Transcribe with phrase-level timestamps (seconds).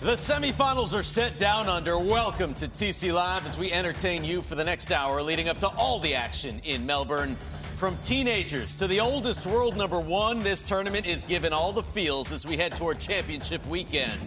[0.00, 1.98] The semifinals are set down under.
[1.98, 5.68] Welcome to TC Live as we entertain you for the next hour, leading up to
[5.76, 7.36] all the action in Melbourne.
[7.76, 12.32] From teenagers to the oldest world number one, this tournament is given all the feels
[12.32, 14.18] as we head toward championship weekend.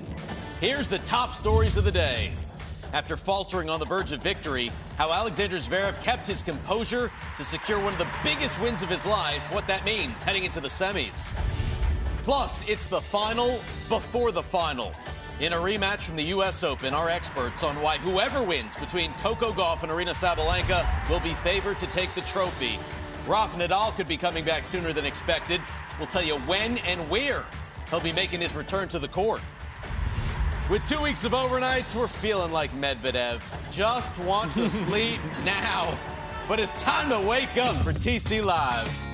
[0.62, 2.34] Here's the top stories of the day.
[2.94, 7.80] After faltering on the verge of victory, how Alexander Zverev kept his composure to secure
[7.80, 11.42] one of the biggest wins of his life, what that means heading into the semis.
[12.22, 14.94] Plus, it's the final before the final.
[15.40, 16.64] In a rematch from the U.S.
[16.64, 21.34] Open, our experts on why whoever wins between Coco Gauff and Aryna Sabalenka will be
[21.34, 22.78] favored to take the trophy.
[23.28, 25.60] Rafa Nadal could be coming back sooner than expected.
[25.98, 27.46] We'll tell you when and where
[27.90, 29.42] he'll be making his return to the court.
[30.70, 33.72] With two weeks of overnights, we're feeling like Medvedev.
[33.72, 35.98] Just want to sleep now.
[36.48, 39.13] But it's time to wake up for TC Live.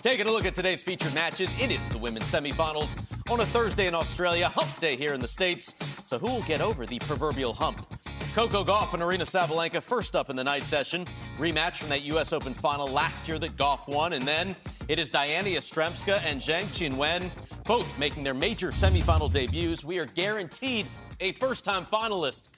[0.00, 2.96] Taking a look at today's featured matches, it is the women's semifinals
[3.28, 5.74] on a Thursday in Australia, hump day here in the States.
[6.04, 7.84] So who will get over the proverbial hump?
[8.32, 11.04] Coco Gauff and Aryna Sabalenka first up in the night session.
[11.36, 12.32] Rematch from that U.S.
[12.32, 14.12] Open final last year that Gauff won.
[14.12, 14.54] And then
[14.86, 17.28] it is Diana Yastremska and Zheng Qinwen,
[17.64, 19.84] both making their major semifinal debuts.
[19.84, 20.86] We are guaranteed
[21.18, 22.50] a first-time finalist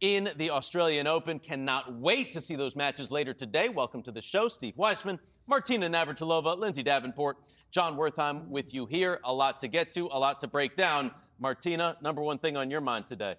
[0.00, 1.38] in the Australian Open.
[1.38, 3.68] Cannot wait to see those matches later today.
[3.68, 7.38] Welcome to the show, Steve Weissman, Martina Navratilova, Lindsay Davenport,
[7.70, 9.20] Jon Wertheim with you here.
[9.24, 11.10] A lot to get to, a lot to break down.
[11.38, 13.34] Martina, number one thing on your mind today.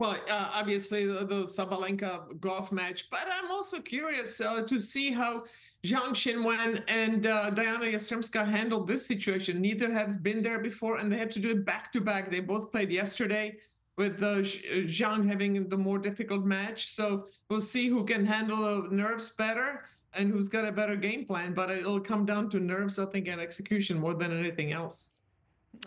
[0.00, 5.12] Well, uh, obviously the, the Sabalenka Gauff match, but I'm also curious uh, to see
[5.12, 5.44] how
[5.86, 9.60] Zhang Qinwen and uh, Diana Yastremska handled this situation.
[9.60, 12.28] Neither have been there before, and they had to do it back to back.
[12.28, 13.56] They both played yesterday
[13.96, 16.88] with uh, Zhang having the more difficult match.
[16.88, 19.84] So we'll see who can handle the nerves better
[20.14, 21.54] and who's got a better game plan.
[21.54, 25.10] But it'll come down to nerves, I think, and execution more than anything else.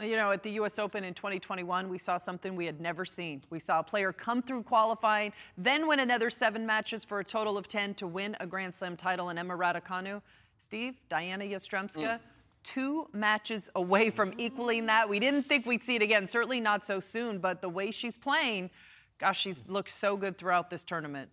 [0.01, 0.79] You know, at the U.S.
[0.79, 3.44] Open in 2021, we saw something we had never seen.
[3.50, 7.57] We saw a player come through qualifying, then win another seven matches for a total
[7.57, 10.22] of 10 to win a Grand Slam title in Emma Raducanu.
[10.59, 12.19] Steve, Diana Yastremska, mm.
[12.67, 15.07] Two matches away from equaling that.
[15.07, 18.17] We didn't think we'd see it again, certainly not so soon, but the way she's
[18.17, 18.72] playing,
[19.19, 21.29] gosh, she's looked so good throughout this tournament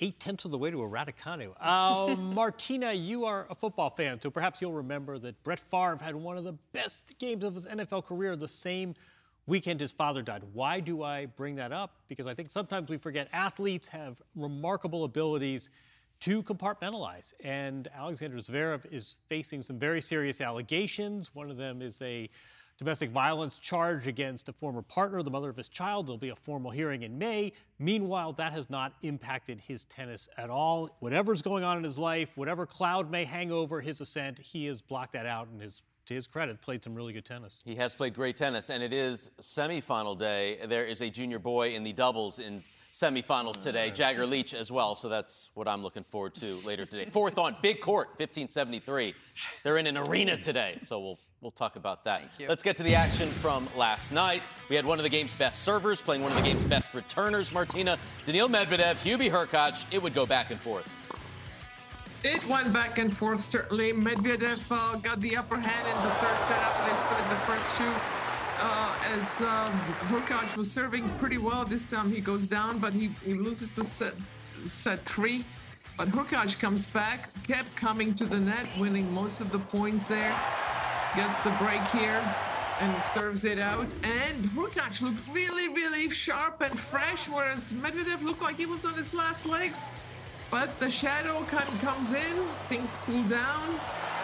[0.00, 1.52] eight tenths of the way to a Raducanu.
[1.60, 6.16] Uh, Martina, you are a football fan, so perhaps you'll remember that Brett Favre had
[6.16, 8.94] one of the best games of his NFL career the same
[9.46, 10.42] weekend his father died.
[10.52, 11.96] Why do I bring that up?
[12.08, 15.70] Because I think sometimes we forget athletes have remarkable abilities
[16.20, 17.34] to compartmentalize.
[17.42, 21.34] And Alexander Zverev is facing some very serious allegations.
[21.34, 22.30] One of them is a
[22.78, 26.06] domestic violence charge against a former partner, the mother of his child.
[26.06, 27.52] There'll be a formal hearing in May.
[27.78, 30.96] Meanwhile, that has not impacted his tennis at all.
[31.00, 34.80] Whatever's going on in his life, whatever cloud may hang over his ascent, he has
[34.80, 37.60] blocked that out and has to his credit, played some really good tennis.
[37.64, 40.58] He has played great tennis, and it is semifinal day.
[40.66, 42.62] There is a junior boy in the doubles in
[42.94, 43.90] semifinals today.
[43.90, 47.10] Jagger Leach as well, so that's what I'm looking forward to later today.
[47.10, 49.14] Fourth on big court, 1573.
[49.64, 52.22] They're in an arena today, so we'll We'll talk about that.
[52.48, 54.42] Let's get to the action from last night.
[54.70, 57.52] We had one of the game's best servers playing one of the game's best returners,
[57.52, 57.98] Martina.
[58.24, 59.84] Daniil Medvedev, Hubie Hurkacz.
[59.92, 60.88] It would go back and forth.
[62.24, 63.92] It went back and forth, certainly.
[63.92, 67.76] Medvedev uh, got the upper hand in the third set after they split the first
[67.76, 68.23] two.
[68.66, 69.68] Uh, as um,
[70.08, 71.66] Hurkacz was serving pretty well.
[71.66, 74.14] This time he goes down, but he, he loses the set,
[74.64, 75.44] set three.
[75.98, 80.34] But Hurkacz comes back, kept coming to the net, winning most of the points there
[81.14, 82.22] gets the break here
[82.80, 83.86] and serves it out.
[84.02, 88.94] And Hurkacz looked really, really sharp and fresh, whereas Medvedev looked like he was on
[88.94, 89.88] his last legs.
[90.50, 93.78] But the shadow of comes in, things cool down,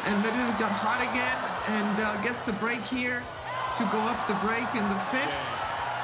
[0.07, 3.23] and Medvedev got hot again and uh, gets the break here
[3.81, 5.41] to go up the break in the fifth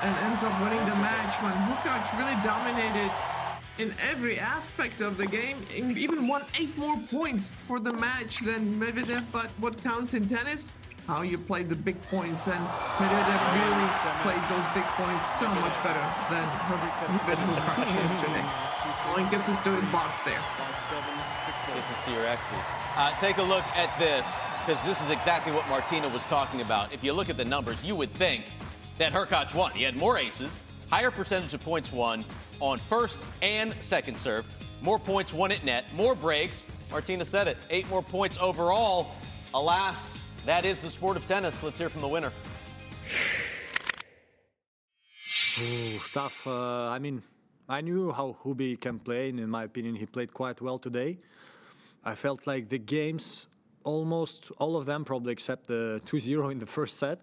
[0.01, 3.13] and ends up winning the match when Hurkacz really dominated
[3.77, 8.81] in every aspect of the game, even won eight more points for the match than
[8.81, 9.25] Medvedev.
[9.31, 10.73] But what counts in tennis?
[11.07, 12.65] How you play the big points, and
[12.97, 13.89] Medvedev really
[14.25, 16.97] played those big points so much better than Hubert
[17.93, 18.47] yesterday.
[19.05, 20.41] Well, gets us to his box there.
[22.05, 22.71] To your exes.
[22.97, 26.93] Uh, take a look at this, because this is exactly what Martina was talking about.
[26.93, 28.45] If you look at the numbers, you would think
[28.99, 29.73] that Hurkacz won.
[29.73, 32.25] He had more aces, higher percentage of points won
[32.61, 34.49] on first and second serve,
[34.83, 36.69] more points won at net, more breaks.
[36.93, 39.13] Martina said it, eight more points overall.
[39.55, 41.63] Alas, that is the sport of tennis.
[41.63, 42.33] Let's hear from the winner.
[45.61, 46.47] Ooh, tough.
[46.47, 47.23] Uh, I mean,
[47.69, 51.19] I knew how Hubie can play, and in my opinion, he played quite well today.
[52.07, 53.49] I felt like the games,
[53.83, 57.19] almost all of them, probably except the 2 0 in the first set,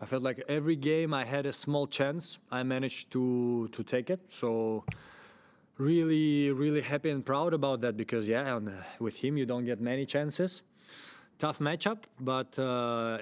[0.00, 2.38] I felt like every game I had a small chance.
[2.50, 4.20] I managed to, to take it.
[4.30, 4.84] So,
[5.76, 9.80] really, really happy and proud about that because, yeah, on, with him, you don't get
[9.80, 10.62] many chances.
[11.38, 12.58] Tough matchup, but.
[12.58, 13.18] Uh,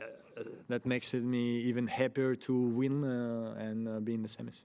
[0.68, 4.62] that makes me even happier to win uh, and uh, be in the semis.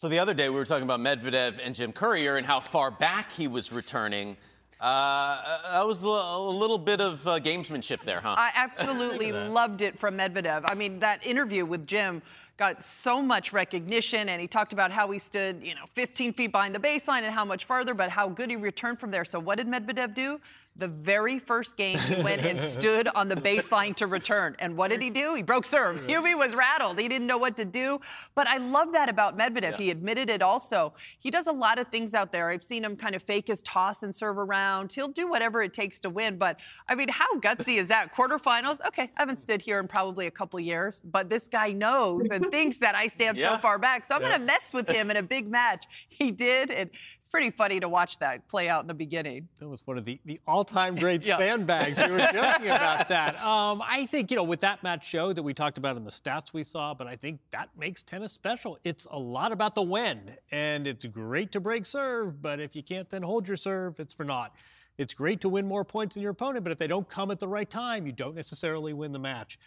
[0.00, 2.90] So the other day we were talking about Medvedev and Jim Courier and how far
[2.90, 4.38] back he was returning.
[4.80, 5.38] Uh,
[5.72, 8.34] that was a, little bit of uh, gamesmanship there, huh?
[8.38, 10.62] I absolutely loved it from Medvedev.
[10.64, 12.22] I mean, that interview with Jim
[12.56, 16.50] got so much recognition, and he talked about how he stood, you know, 15 feet
[16.50, 19.26] behind the baseline and how much farther, but how good he returned from there.
[19.26, 20.40] So what did Medvedev do?
[20.76, 24.56] The very first game he went and stood on the baseline to return.
[24.58, 25.34] And what did he do?
[25.34, 26.00] He broke serve.
[26.06, 26.98] Hubie was rattled.
[26.98, 28.00] He didn't know what to do.
[28.34, 29.72] But I love that about Medvedev.
[29.72, 29.76] Yeah.
[29.76, 30.94] He admitted it also.
[31.18, 32.50] He does a lot of things out there.
[32.50, 34.92] I've seen him kind of fake his toss and serve around.
[34.92, 36.38] He'll do whatever it takes to win.
[36.38, 36.58] But
[36.88, 38.14] I mean, how gutsy is that?
[38.14, 38.78] Quarterfinals?
[38.86, 42.50] Okay, I haven't stood here in probably a couple years, but this guy knows and
[42.50, 43.50] thinks that I stand yeah.
[43.50, 44.04] so far back.
[44.04, 44.28] So I'm yeah.
[44.28, 45.84] going to mess with him in a big match.
[46.08, 46.70] He did.
[46.70, 46.90] And
[47.30, 49.48] pretty funny to watch that play out in the beginning.
[49.58, 51.38] That was one of the, the all-time great yeah.
[51.38, 51.98] sandbags.
[51.98, 53.40] We were joking about that.
[53.42, 56.10] Um, I think, you know, with that match show that we talked about in the
[56.10, 58.78] stats we saw, but I think that makes tennis special.
[58.84, 62.82] It's a lot about the when, and it's great to break serve, but if you
[62.82, 64.54] can't then hold your serve, it's for naught.
[64.98, 67.38] It's great to win more points than your opponent, but if they don't come at
[67.38, 69.58] the right time, you don't necessarily win the match.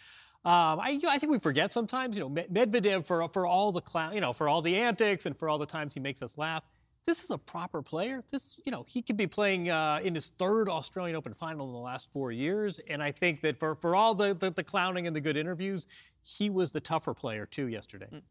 [0.44, 4.12] Um, I, I, think we forget sometimes, you know, Medvedev for for all the clown,
[4.12, 6.62] you know, for all the antics and for all the times he makes us laugh
[7.04, 8.22] this is a proper player.
[8.30, 11.72] This, you know, he could be playing uh, in his third Australian Open final in
[11.72, 12.80] the last four years.
[12.88, 15.86] And I think that for, for all the, the, the clowning and the good interviews,
[16.22, 18.08] he was the tougher player too yesterday.
[18.12, 18.22] Mm.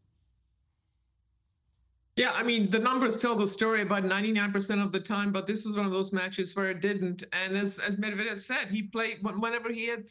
[2.16, 5.66] Yeah, I mean, the numbers tell the story about 99% of the time, but this
[5.66, 7.24] was one of those matches where it didn't.
[7.32, 10.06] And as, as Medvedev said, he played whenever he had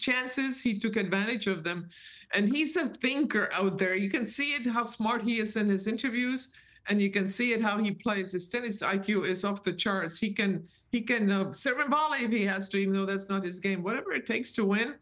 [0.00, 1.88] chances, he took advantage of them.
[2.32, 3.94] And he's a thinker out there.
[3.94, 6.48] You can see it, how smart he is in his interviews
[6.88, 8.32] and you can see it how he plays.
[8.32, 10.18] His tennis IQ is off the charts.
[10.18, 13.28] He can he can uh, serve and volley if he has to, even though that's
[13.28, 13.82] not his game.
[13.82, 14.94] Whatever it takes to win.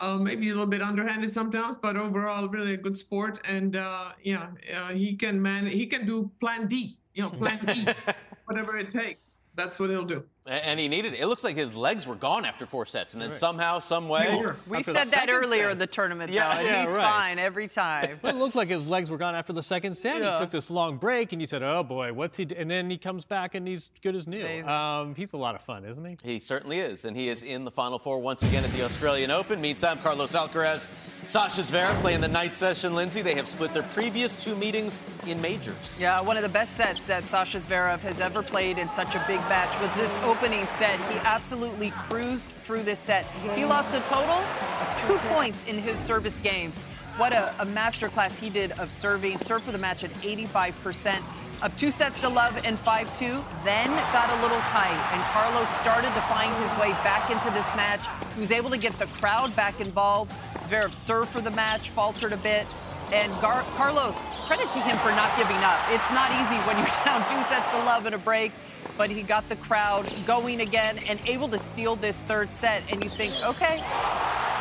[0.00, 3.40] Uh, maybe a little bit underhanded sometimes, but overall, really a good sport.
[3.48, 7.58] And uh, yeah, uh, he can man he can do Plan D, you know, Plan
[7.74, 7.84] E,
[8.44, 9.40] whatever it takes.
[9.56, 10.22] That's what he'll do.
[10.48, 11.20] And he needed it.
[11.20, 13.36] It looks like his legs were gone after four sets, and then right.
[13.36, 14.44] somehow, some way.
[14.66, 15.72] We said that earlier set.
[15.72, 17.02] in the tournament, yeah, though, and yeah, he's right.
[17.02, 18.18] fine every time.
[18.22, 20.22] well, it looked like his legs were gone after the second set.
[20.22, 20.34] Yeah.
[20.34, 22.54] He took this long break, and he said, "Oh boy, what's he?" Do?
[22.56, 24.66] And then he comes back, and he's good as new.
[24.66, 26.16] Um, he's a lot of fun, isn't he?
[26.22, 29.30] He certainly is, and he is in the Final Four once again at the Australian
[29.30, 29.60] Open.
[29.60, 30.88] Meantime, Carlos Alcaraz,
[31.26, 32.94] Sasha Zverev playing the night session.
[32.94, 35.98] Lindsay, they have split their previous two meetings in majors.
[36.00, 39.24] Yeah, one of the best sets that Sasha Zverev has ever played in such a
[39.26, 41.00] big match was this opening set.
[41.10, 43.24] He absolutely cruised through this set.
[43.56, 46.78] He lost a total of two points in his service games.
[47.16, 49.38] What a, a masterclass he did of serving.
[49.40, 51.22] Served for the match at 85%.
[51.60, 56.14] Up two sets to love and 5-2, then got a little tight, and Carlos started
[56.14, 58.00] to find his way back into this match.
[58.36, 60.30] He was able to get the crowd back involved.
[60.68, 62.64] Zverev served for the match, faltered a bit,
[63.12, 65.80] and Gar- Carlos, credit to him for not giving up.
[65.90, 68.52] It's not easy when you're down two sets to love in a break
[68.96, 72.82] but he got the crowd going again and able to steal this third set.
[72.90, 73.82] And you think, okay,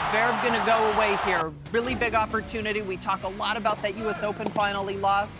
[0.08, 1.52] Zverev going to go away here.
[1.72, 2.82] Really big opportunity.
[2.82, 4.24] We talk a lot about that U.S.
[4.24, 5.38] Open final he lost.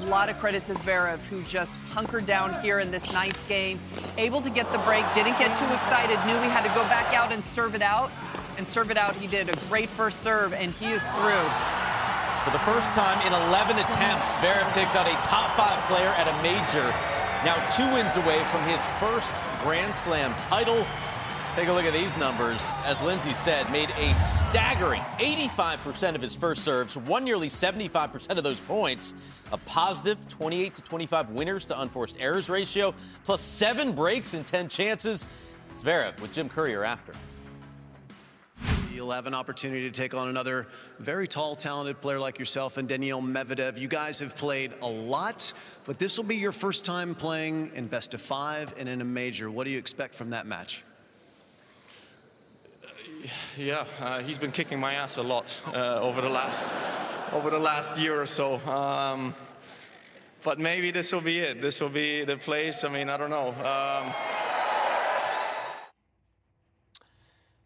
[0.00, 3.80] A lot of credit to Zverev, who just hunkered down here in this ninth game.
[4.18, 7.14] Able to get the break, didn't get too excited, knew he had to go back
[7.14, 8.10] out and serve it out.
[8.56, 11.48] And serve it out, he did a great first serve, and he is through.
[12.44, 16.28] For the first time in 11 attempts, Zverev takes out a top five player at
[16.28, 16.86] a major
[17.44, 20.86] now two wins away from his first Grand Slam title.
[21.56, 22.74] Take a look at these numbers.
[22.84, 28.44] As Lindsay said, made a staggering 85% of his first serves, won nearly 75% of
[28.44, 29.44] those points.
[29.52, 34.68] A positive 28 to 25 winners to unforced errors ratio, plus seven breaks and 10
[34.68, 35.28] chances.
[35.74, 37.12] Zverev with Jim Courier after.
[38.94, 40.68] You'll have an opportunity to take on another
[41.00, 43.76] very tall, talented player like yourself and Daniil Medvedev.
[43.76, 45.52] You guys have played a lot,
[45.84, 49.04] but this will be your first time playing in best of five and in a
[49.04, 49.50] major.
[49.50, 50.84] What do you expect from that match?
[53.58, 56.72] Yeah, uh, he's been kicking my ass a lot uh, over the last
[57.32, 58.58] over the last year or so.
[58.60, 59.34] Um,
[60.44, 61.60] but maybe this will be it.
[61.60, 62.84] This will be the place.
[62.84, 63.48] I mean, I don't know.
[63.48, 64.14] Um,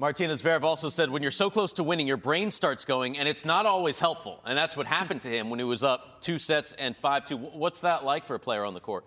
[0.00, 3.28] Martina Zverev also said when you're so close to winning, your brain starts going, and
[3.28, 4.40] it's not always helpful.
[4.46, 7.36] And that's what happened to him when he was up two sets and 5 2.
[7.36, 9.04] What's that like for a player on the court?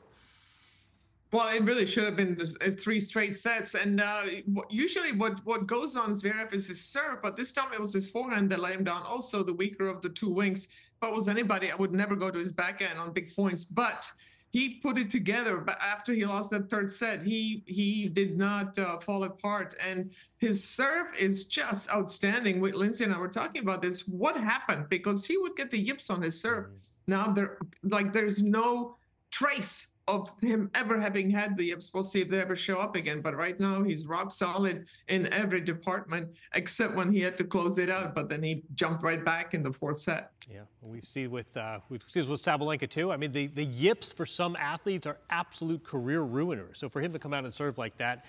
[1.31, 3.73] Well, it really should have been uh, three straight sets.
[3.75, 4.23] And uh,
[4.69, 8.11] usually, what, what goes on Zverev is his serve, but this time it was his
[8.11, 9.03] forehand that let him down.
[9.03, 10.65] Also, the weaker of the two wings.
[10.65, 13.63] If I was anybody, I would never go to his backhand on big points.
[13.63, 14.11] But
[14.51, 18.77] he put it together but after he lost that third set he he did not
[18.77, 19.75] uh, fall apart.
[19.85, 22.59] And his serve is just outstanding.
[22.59, 24.07] With lindsay and i were talking about this.
[24.07, 24.89] What happened?
[24.89, 26.69] Because he would get the yips on his serve.
[27.07, 28.97] Now there like there's no
[29.31, 31.93] trace of him ever having had the yips.
[31.93, 33.21] We'll see if they ever show up again.
[33.21, 37.77] But right now, he's rock solid in every department except when he had to close
[37.77, 38.15] it out.
[38.15, 40.31] But then he jumped right back in the fourth set.
[40.49, 43.11] Yeah, we see with uh, we see with Sabalenka too.
[43.11, 46.77] I mean, the the yips for some athletes are absolute career ruiners.
[46.77, 48.25] So for him to come out and serve like that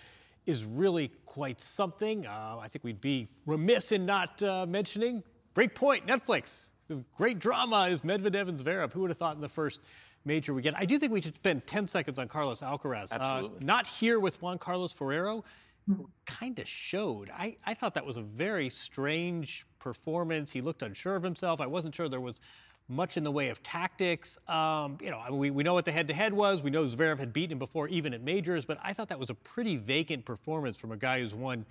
[0.47, 2.27] is really quite something.
[2.27, 5.23] Uh, I think we'd be remiss in not uh, mentioning
[5.55, 6.71] Breakpoint Netflix.
[6.89, 8.93] The great drama is Medvedev and Zverev.
[8.93, 9.81] Who would have thought in the first
[10.25, 10.77] major weekend.
[10.79, 13.13] I do think we should spend 10 seconds on Carlos Alcaraz.
[13.13, 13.59] Uh, Absolutely.
[13.59, 15.45] Uh, not here with Juan Carlos Ferrero.
[16.27, 17.31] Kind of showed.
[17.35, 20.53] I, I thought that was a very strange performance.
[20.53, 21.61] He looked unsure of himself.
[21.61, 22.41] I wasn't sure there was
[22.89, 24.39] much in the way of tactics.
[24.49, 26.63] Um, you know, we, we know what the head-to-head was.
[26.63, 28.65] We know Zverev had beaten him before, even at majors.
[28.65, 31.67] But I thought that was a pretty vacant performance from a guy who's won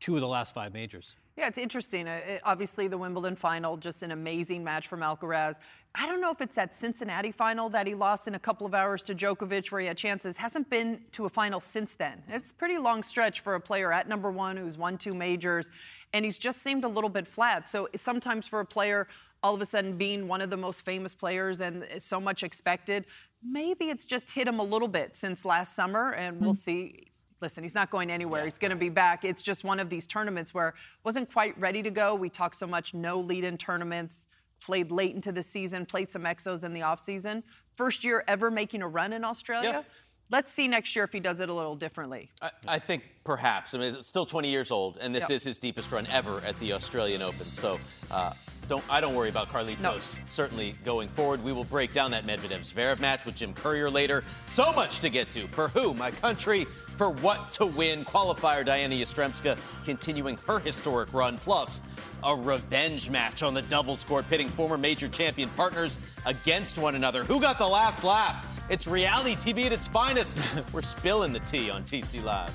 [0.00, 1.16] two of the last five majors.
[1.36, 2.08] Yeah, it's interesting.
[2.08, 5.58] Uh, it, obviously, the Wimbledon final, just an amazing match from Alcaraz.
[5.98, 8.74] I don't know if it's that Cincinnati final that he lost in a couple of
[8.74, 10.36] hours to Djokovic, where he had chances.
[10.36, 12.22] Hasn't been to a final since then.
[12.28, 15.70] It's a pretty long stretch for a player at number one who's won two majors,
[16.12, 17.66] and he's just seemed a little bit flat.
[17.68, 19.08] So sometimes for a player,
[19.42, 23.06] all of a sudden being one of the most famous players and so much expected,
[23.42, 26.56] maybe it's just hit him a little bit since last summer, and we'll mm-hmm.
[26.56, 27.06] see
[27.40, 28.44] listen, he's not going anywhere.
[28.44, 29.22] He's going to be back.
[29.22, 30.72] It's just one of these tournaments where
[31.04, 32.14] wasn't quite ready to go.
[32.14, 34.26] We talk so much no lead-in tournaments.
[34.62, 37.42] Played late into the season, played some exos in the offseason.
[37.74, 39.70] First year ever making a run in Australia.
[39.70, 39.82] Yeah.
[40.28, 42.30] Let's see next year if he does it a little differently.
[42.42, 43.74] I, I think perhaps.
[43.74, 45.36] I mean, it's still 20 years old, and this yep.
[45.36, 47.46] is his deepest run ever at the Australian Open.
[47.46, 47.78] So
[48.10, 48.32] uh,
[48.68, 49.82] don't I don't worry about Carlitos.
[49.82, 49.96] No.
[50.26, 54.24] Certainly going forward, we will break down that Medvedev Zverev match with Jim Courier later.
[54.46, 55.46] So much to get to.
[55.46, 55.94] For who?
[55.94, 56.64] My country.
[56.64, 58.04] For what to win?
[58.04, 61.38] Qualifier Diana Yastremska continuing her historic run.
[61.38, 61.82] Plus
[62.24, 67.24] a revenge match on the doubles court, pitting former major champion partners against one another.
[67.24, 68.64] Who got the last laugh?
[68.70, 70.40] It's reality TV at its finest.
[70.72, 72.54] We're spilling the tea on TC Live.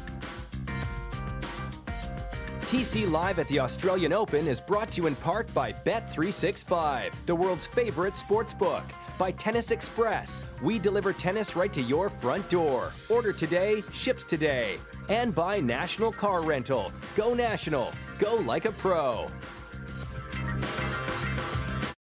[2.61, 7.35] TC Live at the Australian Open is brought to you in part by Bet365, the
[7.35, 8.83] world's favorite sports book.
[9.17, 12.91] By Tennis Express, we deliver tennis right to your front door.
[13.09, 14.77] Order today, ships today.
[15.11, 16.89] And by National Car Rental.
[17.17, 17.91] Go national.
[18.17, 19.27] Go like a pro.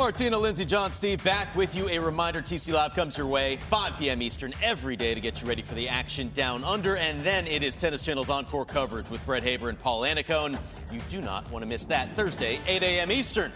[0.00, 1.86] Martina, Lindsay, John, Steve, back with you.
[1.90, 4.22] A reminder TC Live comes your way 5 p.m.
[4.22, 6.96] Eastern every day to get you ready for the action down under.
[6.96, 10.58] And then it is Tennis Channel's encore coverage with Brett Haber and Paul Annacone.
[10.90, 13.12] You do not want to miss that Thursday, 8 a.m.
[13.12, 13.52] Eastern.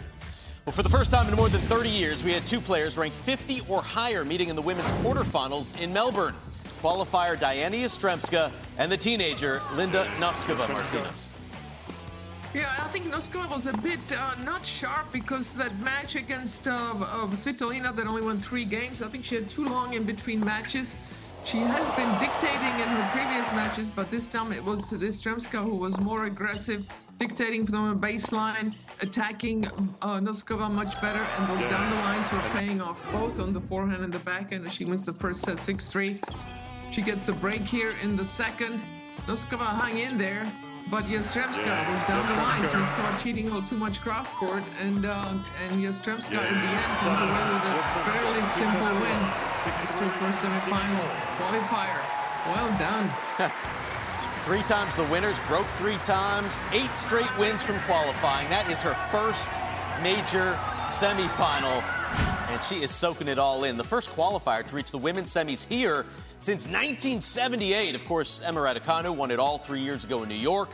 [0.67, 3.17] Well, for the first time in more than 30 years, we had two players ranked
[3.17, 6.35] 50 or higher meeting in the women's quarterfinals in Melbourne.
[6.83, 11.11] Qualifier Diana Yastremska and the teenager Linda Noskova Martina.
[12.55, 16.71] Yeah, I think Noskova was a bit uh, not sharp because that match against uh,
[16.71, 20.39] uh, Svitolina that only won three games, I think she had too long in between
[20.39, 20.95] matches.
[21.43, 25.75] She has been dictating in her previous matches, but this time it was Yastremska who
[25.75, 26.85] was more aggressive,
[27.17, 29.65] dictating from the baseline, attacking
[30.01, 33.59] uh, Noskova much better, and those down the lines were paying off both on the
[33.59, 34.71] forehand and the backhand.
[34.71, 36.21] She wins the first set 6 3.
[36.89, 38.81] She gets the break here in the second.
[39.27, 40.45] Noskova hung in there,
[40.89, 41.81] But Yastremska yeah.
[41.89, 42.61] was down the line.
[42.69, 45.33] She was caught cheating a little too much cross court, and uh,
[45.65, 46.47] and Yastremska yeah.
[46.47, 49.21] in the end comes away with a fairly simple win.
[49.81, 51.05] It's her first semifinal
[51.41, 52.01] qualifier.
[52.53, 53.09] Well done.
[54.45, 58.47] Three times the winners, broke three times, eight straight wins from qualifying.
[58.51, 59.49] That is her first
[60.03, 60.53] major
[60.85, 61.81] semifinal,
[62.49, 63.77] and she is soaking it all in.
[63.77, 66.05] The first qualifier to reach the women's semis here
[66.39, 67.95] since 1978.
[67.95, 70.69] Of course, Emma Raducanu won it all three years ago in New York.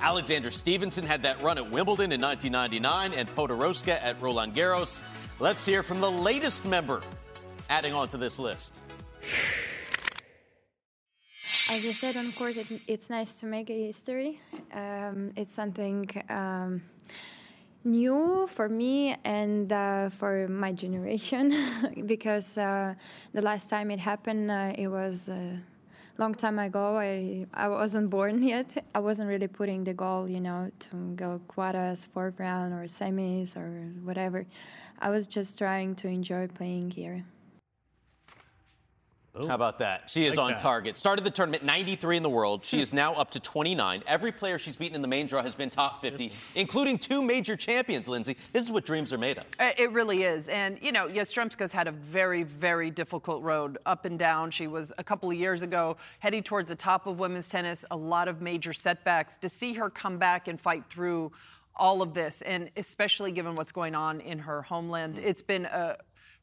[0.00, 5.02] Alexandra Stevenson had that run at Wimbledon in 1999 and Podoroska at Roland Garros.
[5.40, 7.02] Let's hear from the latest member
[7.68, 8.80] adding on to this list.
[11.70, 14.40] As I said on court, it, it's nice to make a history.
[14.72, 16.82] Um, it's something um,
[17.84, 21.54] new for me and uh, for my generation
[22.06, 22.94] because uh,
[23.32, 25.60] the last time it happened, uh, it was a
[26.18, 26.96] long time ago.
[26.98, 28.84] I, I wasn't born yet.
[28.94, 33.56] I wasn't really putting the goal, you know, to go quarters, fourth round, or semis,
[33.56, 33.70] or
[34.04, 34.46] whatever.
[34.98, 37.24] I was just trying to enjoy playing here.
[39.36, 39.46] Ooh.
[39.46, 40.10] How about that?
[40.10, 40.58] She is like on that.
[40.58, 40.96] target.
[40.96, 42.64] Started the tournament 93 in the world.
[42.64, 44.02] She is now up to 29.
[44.06, 47.56] Every player she's beaten in the main draw has been top 50, including two major
[47.56, 48.36] champions, Lindsay.
[48.52, 49.44] This is what dreams are made of.
[49.60, 50.48] It really is.
[50.48, 54.50] And, you know, Yastremska's had a very, very difficult road up and down.
[54.50, 57.96] She was a couple of years ago heading towards the top of women's tennis, a
[57.96, 59.36] lot of major setbacks.
[59.38, 61.30] To see her come back and fight through
[61.76, 65.24] all of this, and especially given what's going on in her homeland, mm.
[65.24, 65.96] it's been a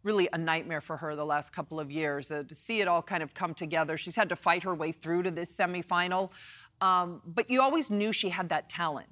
[0.03, 2.31] really a nightmare for her the last couple of years.
[2.31, 4.91] Uh, to see it all kind of come together, she's had to fight her way
[4.91, 6.29] through to this semifinal.
[6.81, 9.07] Um, but you always knew she had that talent.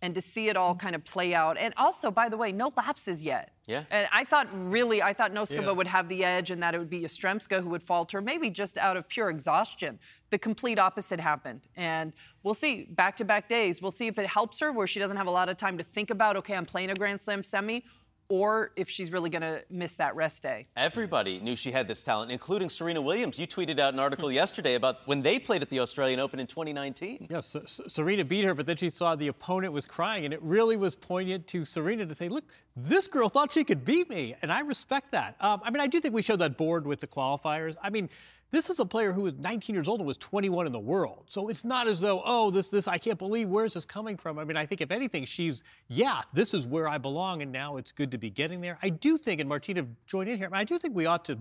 [0.00, 1.58] And to see it all kind of play out.
[1.58, 3.50] And also, by the way, no lapses yet.
[3.66, 3.82] Yeah.
[3.90, 5.70] And I thought really, I thought Noskova yeah.
[5.72, 8.78] would have the edge and that it would be Yastremska who would falter, maybe just
[8.78, 9.98] out of pure exhaustion.
[10.30, 11.62] The complete opposite happened.
[11.74, 12.12] And
[12.44, 13.82] we'll see back to back days.
[13.82, 15.84] We'll see if it helps her where she doesn't have a lot of time to
[15.84, 17.84] think about, okay, I'm playing a Grand Slam semi,
[18.28, 20.66] or if she's really going to miss that rest day.
[20.76, 23.38] Everybody knew she had this talent, including Serena Williams.
[23.38, 26.46] You tweeted out an article yesterday about when they played at the Australian Open in
[26.46, 27.28] 2019.
[27.30, 30.34] Yes, yeah, so, Serena beat her, but then she saw the opponent was crying, and
[30.34, 32.44] it really was poignant to Serena to say, look,
[32.76, 35.36] this girl thought she could beat me, and I respect that.
[35.40, 37.76] Um, I mean, I do think we showed that board with the qualifiers.
[37.82, 38.08] I mean,
[38.50, 41.24] this is a player who was 19 years old and was 21 in the world.
[41.26, 44.38] So it's not as though, oh, this, this, I can't believe, where's this coming from?
[44.38, 47.76] I mean, I think if anything, she's, yeah, this is where I belong, and now
[47.76, 48.78] it's good to be getting there.
[48.82, 51.38] I do think, and Martina joined in here, I do think we ought to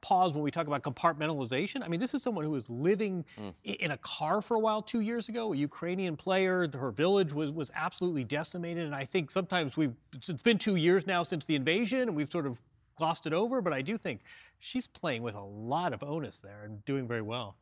[0.00, 1.82] pause when we talk about compartmentalization.
[1.84, 3.52] I mean, this is someone who was living mm.
[3.64, 6.68] in a car for a while two years ago, a Ukrainian player.
[6.72, 8.84] Her village was, was absolutely decimated.
[8.84, 12.30] And I think sometimes we've, it's been two years now since the invasion, and we've
[12.30, 12.60] sort of
[12.98, 14.20] glossed it over, but I do think
[14.58, 17.56] she's playing with a lot of onus there and doing very well.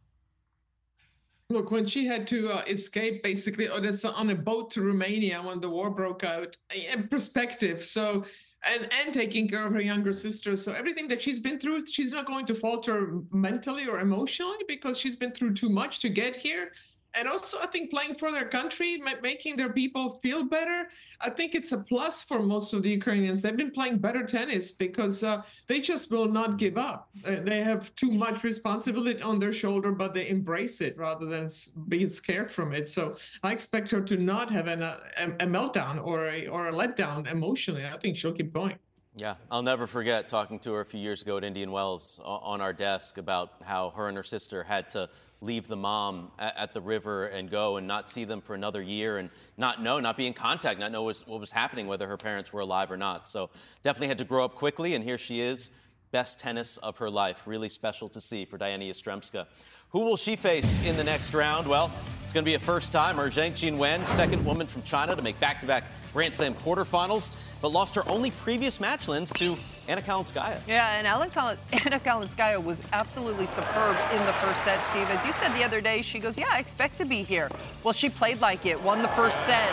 [1.48, 5.70] Look, when she had to uh, escape basically on a boat to Romania when the
[5.70, 7.84] war broke out, in perspective.
[7.84, 8.24] So,
[8.64, 10.56] and, and taking care of her younger sister.
[10.56, 14.98] So, everything that she's been through, she's not going to falter mentally or emotionally because
[14.98, 16.72] she's been through too much to get here
[17.16, 20.88] and also I think playing for their country, making their people feel better.
[21.20, 23.42] I think it's a plus for most of the Ukrainians.
[23.42, 27.08] They've been playing better tennis because uh, they just will not give up.
[27.24, 31.48] Uh, they have too much responsibility on their shoulder, but they embrace it rather than
[31.88, 32.88] being scared from it.
[32.88, 36.72] So I expect her to not have an, a, a meltdown or a, or a
[36.72, 37.84] letdown emotionally.
[37.84, 38.78] I think she'll keep going.
[39.18, 42.60] Yeah, I'll never forget talking to her a few years ago at Indian Wells on
[42.60, 45.08] our desk about how her and her sister had to
[45.40, 49.16] leave the mom at the river and go and not see them for another year
[49.16, 52.52] and not know, not be in contact, not know what was happening, whether her parents
[52.52, 53.26] were alive or not.
[53.26, 53.48] So
[53.82, 55.70] definitely had to grow up quickly, and here she is,
[56.10, 57.46] best tennis of her life.
[57.46, 59.46] Really special to see for Diana Yastremska.
[59.90, 61.66] Who will she face in the next round?
[61.66, 61.90] Well,
[62.22, 63.30] it's going to be a first timer.
[63.30, 67.68] Zheng Qinwen, second woman from China to make back to back Grand Slam quarterfinals, but
[67.68, 69.56] lost her only previous match, Lens, to
[69.88, 70.58] Anna Kalinskaya.
[70.66, 75.08] Yeah, and Anna Kalinskaya was absolutely superb in the first set, Steve.
[75.10, 77.50] As you said the other day, she goes, Yeah, I expect to be here.
[77.84, 79.70] Well, she played like it, won the first set,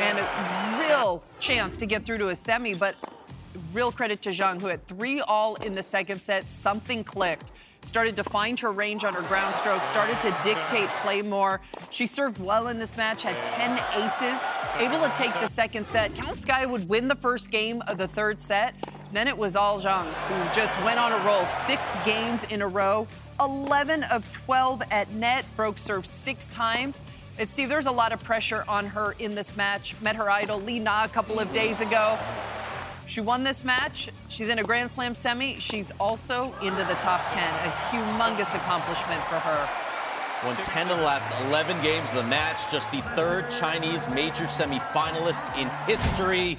[0.00, 2.94] and a real chance to get through to a semi, but
[3.72, 6.50] real credit to Zheng, who had three all in the second set.
[6.50, 7.50] Something clicked
[7.84, 11.60] started to find her range on her ground stroke, started to dictate play more.
[11.90, 14.40] She served well in this match, had 10 aces,
[14.78, 16.14] able to take the second set.
[16.14, 18.74] Kalinskaya would win the first game of the third set.
[19.12, 21.46] Then it was all Zheng, who just went on a roll.
[21.46, 23.08] Six games in a row,
[23.40, 27.00] 11 of 12 at net, broke serve six times.
[27.38, 29.98] And Steve, there's a lot of pressure on her in this match.
[30.02, 32.18] Met her idol, Li Na, a couple of days ago.
[33.08, 34.10] She won this match.
[34.28, 35.58] She's in a Grand Slam semi.
[35.58, 37.42] She's also into the top 10.
[37.42, 40.46] A humongous accomplishment for her.
[40.46, 42.70] Won 10 of the last 11 games of the match.
[42.70, 46.58] Just the third Chinese major semifinalist in history.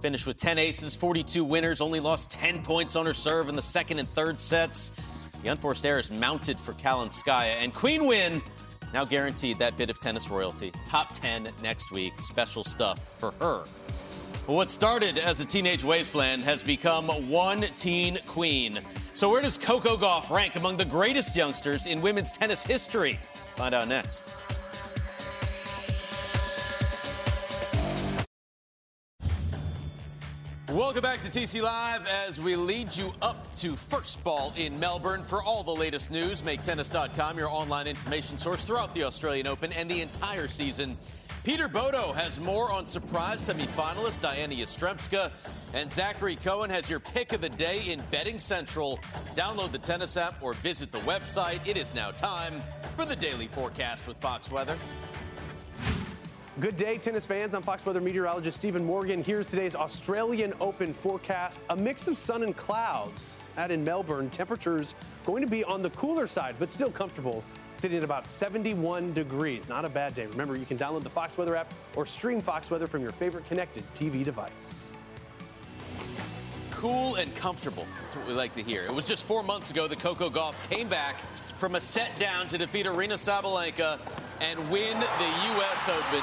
[0.00, 3.62] Finished with 10 aces, 42 winners, only lost 10 points on her serve in the
[3.62, 4.90] second and third sets.
[5.42, 7.54] The unforced errors mounted for Kalinskaya.
[7.60, 8.42] And Qinwen
[8.92, 10.72] now guaranteed that bit of tennis royalty.
[10.84, 12.20] Top 10 next week.
[12.20, 13.64] Special stuff for her.
[14.46, 18.78] What started as a teenage wasteland has become one teen queen.
[19.14, 23.18] So, where does Coco Gauff rank among the greatest youngsters in women's tennis history?
[23.56, 24.34] Find out next.
[30.68, 35.22] Welcome back to TC Live as we lead you up to first ball in Melbourne.
[35.22, 39.72] For all the latest news, make tennis.com your online information source throughout the Australian Open
[39.72, 40.98] and the entire season.
[41.44, 45.30] Peter Bodo has more on surprise semifinalist Diana Yastremska,
[45.74, 48.98] and Zachary Cohen has your pick of the day in Betting Central.
[49.34, 51.60] Download the tennis app or visit the website.
[51.68, 52.62] It is now time
[52.96, 54.74] for the daily forecast with Fox Weather.
[56.60, 57.54] Good day, tennis fans.
[57.54, 59.22] I'm Fox Weather meteorologist Stephen Morgan.
[59.22, 61.62] Here's today's Australian Open forecast.
[61.68, 63.42] A mix of sun and clouds.
[63.58, 64.94] Out in Melbourne, temperatures
[65.26, 67.44] going to be on the cooler side, but still comfortable,
[67.74, 69.68] sitting at about 71 degrees.
[69.68, 70.26] Not a bad day.
[70.26, 73.46] Remember, you can download the Fox Weather app or stream Fox Weather from your favorite
[73.46, 74.92] connected TV device.
[76.70, 77.86] Cool and comfortable.
[78.00, 78.84] That's what we like to hear.
[78.84, 81.20] It was just four months ago that Coco Gauff came back
[81.58, 83.98] from a set down to defeat Aryna Sabalenka
[84.40, 85.88] and win the U.S.
[85.88, 86.22] Open,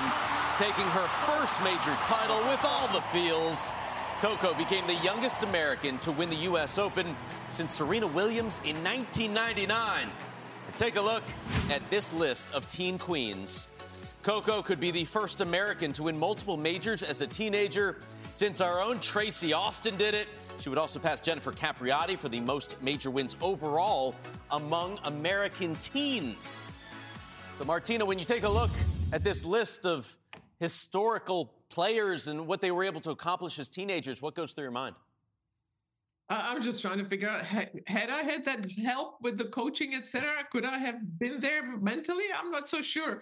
[0.58, 3.74] taking her first major title with all the feels.
[4.20, 6.78] Coco became the youngest American to win the U.S.
[6.78, 7.16] Open
[7.50, 10.10] since Serena Williams in 1999.
[10.78, 11.24] Take a look
[11.70, 13.68] at this list of teen queens.
[14.24, 17.98] Coco could be the first American to win multiple majors as a teenager
[18.32, 20.28] since our own Tracy Austin did it.
[20.58, 24.16] She would also pass Jennifer Capriati for the most major wins overall
[24.52, 26.62] among American teens.
[27.54, 28.72] So, Martina, when you take a look
[29.12, 30.16] at this list of
[30.60, 34.72] historical players and what they were able to accomplish as teenagers, what goes through your
[34.72, 34.96] mind?
[36.32, 40.46] I'm just trying to figure out had I had that help with the coaching, etc.
[40.52, 42.26] Could I have been there mentally?
[42.38, 43.22] I'm not so sure.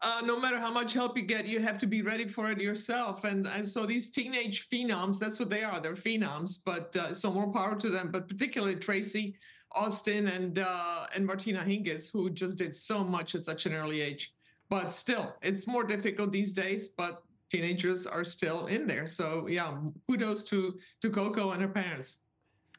[0.00, 2.60] Uh, no matter how much help you get, you have to be ready for it
[2.60, 3.24] yourself.
[3.24, 5.80] And, and so these teenage phenoms, that's what they are.
[5.80, 8.10] They're phenoms, but uh, so more power to them.
[8.12, 9.36] But particularly Tracy,
[9.72, 14.00] Austin and uh, and Martina Hingis, who just did so much at such an early
[14.00, 14.34] age.
[14.68, 16.88] But still, it's more difficult these days.
[16.88, 19.06] But teenagers are still in there.
[19.06, 19.76] So yeah,
[20.08, 22.20] kudos to to Coco and her parents.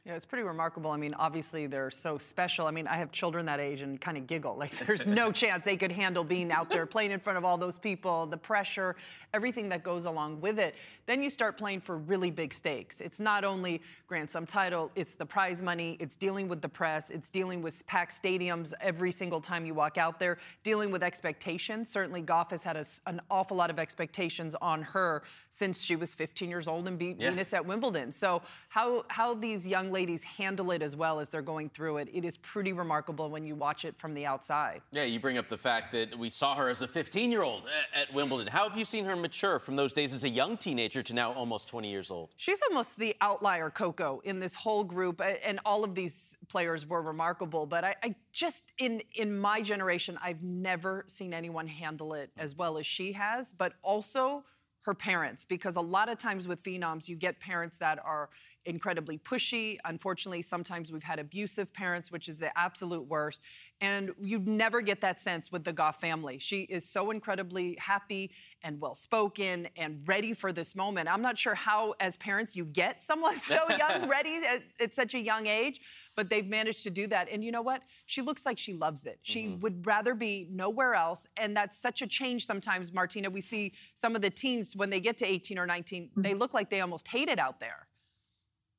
[0.10, 0.90] Yeah, it's pretty remarkable.
[0.90, 2.66] I mean, obviously they're so special.
[2.66, 4.58] I mean, I have children that age and kind of giggle.
[4.58, 7.60] Like, there's no chance they could handle being out there playing in front of all
[7.60, 8.96] those people, the pressure,
[9.36, 10.74] everything that goes along with it.
[11.10, 13.02] Then you start playing for really big stakes.
[13.02, 17.10] It's not only Grand Slam title, it's the prize money, it's dealing with the press,
[17.10, 21.90] it's dealing with packed stadiums every single time you walk out there, dealing with expectations.
[21.90, 26.14] Certainly, Gauff has had a, an awful lot of expectations on her since she was
[26.14, 27.32] 15 years old and beat yeah.
[27.32, 28.12] Venus at Wimbledon.
[28.12, 32.10] So, how, how these young ladies handle it as well as they're going through it,
[32.14, 34.84] it is pretty remarkable when you watch it from the outside.
[34.92, 37.64] Yeah, you bring up the fact that we saw her as a 15 year old
[37.96, 38.46] at, at Wimbledon.
[38.46, 40.99] How have you seen her mature from those days as a young teenager?
[41.00, 42.30] Teenager to now almost 20 years old.
[42.36, 47.02] She's almost the outlier Coco in this whole group, and all of these players were
[47.02, 47.66] remarkable.
[47.66, 52.56] But I, I just in in my generation, I've never seen anyone handle it as
[52.56, 53.54] well as she has.
[53.54, 54.44] But also
[54.82, 58.30] her parents, because a lot of times with phenoms, you get parents that are
[58.70, 59.78] incredibly pushy.
[59.84, 63.42] Unfortunately, sometimes we've had abusive parents, which is the absolute worst.
[63.82, 66.38] And you'd never get that sense with the Gauff family.
[66.38, 71.08] She is so incredibly happy and well spoken and ready for this moment.
[71.08, 75.14] I'm not sure how, as parents, you get someone so young, ready at, at, such
[75.14, 75.80] a young age,
[76.16, 77.30] but they've managed to do that.
[77.32, 77.84] And you know what?
[78.06, 79.20] She looks like she loves it.
[79.24, 79.62] She mm-hmm.
[79.62, 81.26] would rather be nowhere else.
[81.38, 83.30] And that's such a change sometimes, Martina.
[83.30, 86.22] We see some of the teens when they get to 18 or 19, mm-hmm.
[86.22, 87.89] they look like they almost hate it out there.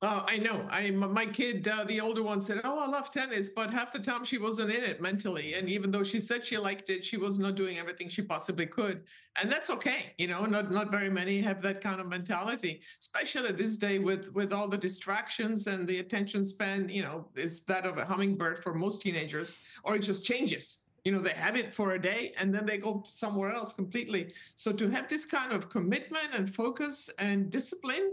[0.03, 0.65] Oh, I know.
[0.71, 3.99] I my kid, uh, the older one, said, "Oh, I love tennis," but half the
[3.99, 5.53] time she wasn't in it mentally.
[5.53, 8.65] And even though she said she liked it, she was not doing everything she possibly
[8.65, 9.03] could,
[9.39, 10.13] and that's okay.
[10.17, 14.33] You know, not not very many have that kind of mentality, especially this day with
[14.33, 16.89] with all the distractions and the attention span.
[16.89, 21.11] You know, is that of a hummingbird for most teenagers, or it just changes you
[21.11, 24.71] know they have it for a day and then they go somewhere else completely so
[24.71, 28.11] to have this kind of commitment and focus and discipline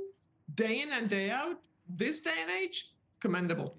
[0.54, 3.74] day in and day out this day and age, commendable.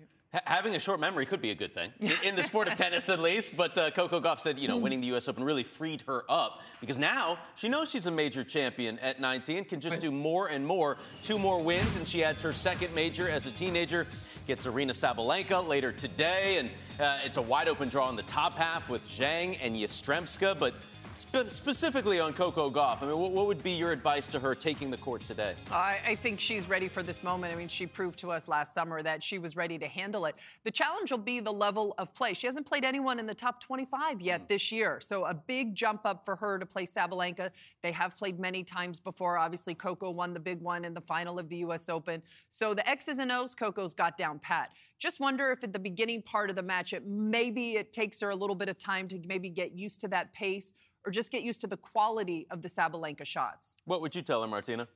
[0.45, 1.91] having a short memory could be a good thing
[2.23, 3.57] in the sport of tennis, at least.
[3.57, 5.27] But uh, Coco Gauff said, you know, winning the U.S.
[5.27, 9.65] Open really freed her up because now she knows she's a major champion at 19,
[9.65, 10.97] can just do more and more.
[11.21, 14.05] Two more wins, and she adds her second major as a teenager.
[14.45, 16.69] Gets Aryna Sabalenka later today, and
[16.99, 20.57] uh, it's a wide open draw in the top half with Zhang and Yastremska.
[20.57, 20.73] But
[21.19, 24.55] Spe- specifically on Coco Gauff, I mean, what, what, would be your advice to her
[24.55, 25.53] taking the court today?
[25.69, 27.51] I, I, think she's ready for this moment.
[27.53, 30.35] I mean, she proved to us last summer that she was ready to handle it.
[30.63, 32.33] The challenge will be the level of play.
[32.33, 34.47] She hasn't played anyone in the top 25 yet mm.
[34.47, 37.49] this year, so a big jump up for her to play Sabalenka.
[37.83, 39.37] They have played many times before.
[39.37, 41.89] Obviously, Coco won the big one in the final of the U.S.
[41.89, 42.23] Open.
[42.49, 44.71] So the X's and O's, Coco's got down pat.
[44.99, 48.29] Just wonder if at the beginning part of the match, it maybe it takes her
[48.29, 50.73] a little bit of time to maybe get used to that pace
[51.05, 53.77] or just get used to the quality of the Sabalenka shots?
[53.85, 54.87] What would you tell her, Martina?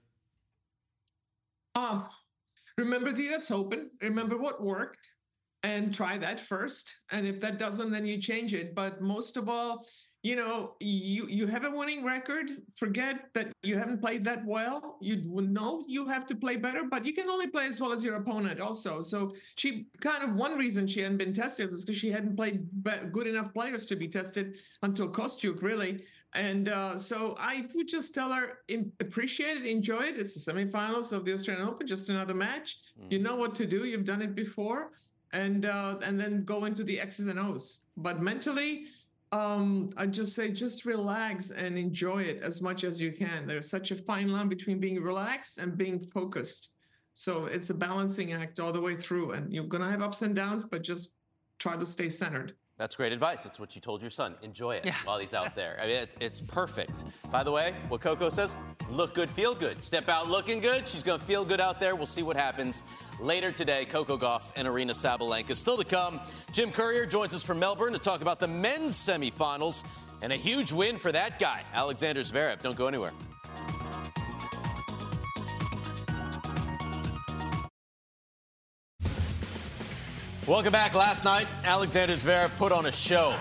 [1.76, 2.04] Uh,
[2.78, 5.12] remember the US Open, remember what worked,
[5.64, 6.94] and try that first.
[7.12, 8.76] And if that doesn't, then you change it.
[8.76, 9.86] But most of all,
[10.24, 12.50] you know, you you have a winning record.
[12.74, 14.96] Forget that you haven't played that well.
[15.02, 18.06] You know you have to play better, but you can only play as well as
[18.06, 18.62] your opponent.
[18.62, 22.38] Also, so she kind of one reason she hadn't been tested was because she hadn't
[22.38, 22.66] played
[23.12, 26.06] good enough players to be tested until Kostyuk, really.
[26.34, 28.60] And uh, so I would just tell her
[29.02, 30.18] appreciate it, enjoy it.
[30.18, 32.78] It's the semifinals of the Australian Open, just another match.
[32.98, 33.12] Mm.
[33.12, 33.84] You know what to do.
[33.84, 34.92] You've done it before,
[35.34, 37.80] and uh, and then go into the X's and O's.
[37.98, 38.86] But mentally
[39.34, 43.48] um, I just say just relax and enjoy it as much as you can.
[43.48, 46.76] There's such a fine line between being relaxed and being focused.
[47.14, 50.36] So it's a balancing act all the way through, and you're gonna have ups and
[50.36, 51.16] downs, but just
[51.58, 52.54] try to stay centered.
[52.78, 53.46] That's great advice.
[53.46, 54.36] It's what you told your son.
[54.42, 54.96] Enjoy it yeah.
[55.04, 55.78] while he's out there.
[55.82, 57.04] I mean, it's, it's perfect.
[57.32, 58.56] By the way, what Coco says
[58.90, 59.84] look good, feel good.
[59.84, 60.88] Step out looking good.
[60.88, 61.96] She's going to feel good out there.
[61.96, 62.82] We'll see what happens
[63.20, 63.86] later today.
[63.86, 65.56] Coco Gauff and Aryna Sabalenka.
[65.56, 66.20] Still to come,
[66.52, 69.84] Jim Courier joins us from Melbourne to talk about the men's semifinals
[70.24, 72.62] and a huge win for that guy, Alexander Zverev.
[72.62, 73.12] Don't go anywhere.
[80.46, 80.94] Welcome back.
[80.94, 83.34] Last night, Alexander Zverev put on a show.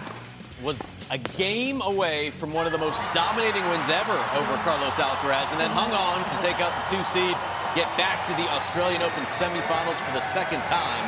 [0.63, 5.51] Was a game away from one of the most dominating wins ever over Carlos Alcaraz,
[5.51, 7.35] and then hung on to take out the two seed,
[7.75, 11.05] get back to the Australian Open semifinals for the second time.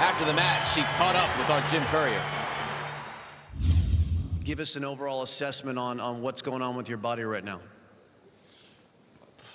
[0.00, 2.22] After the match, he caught up with our Jim Courier.
[4.44, 7.60] Give us an overall assessment on, on what's going on with your body right now.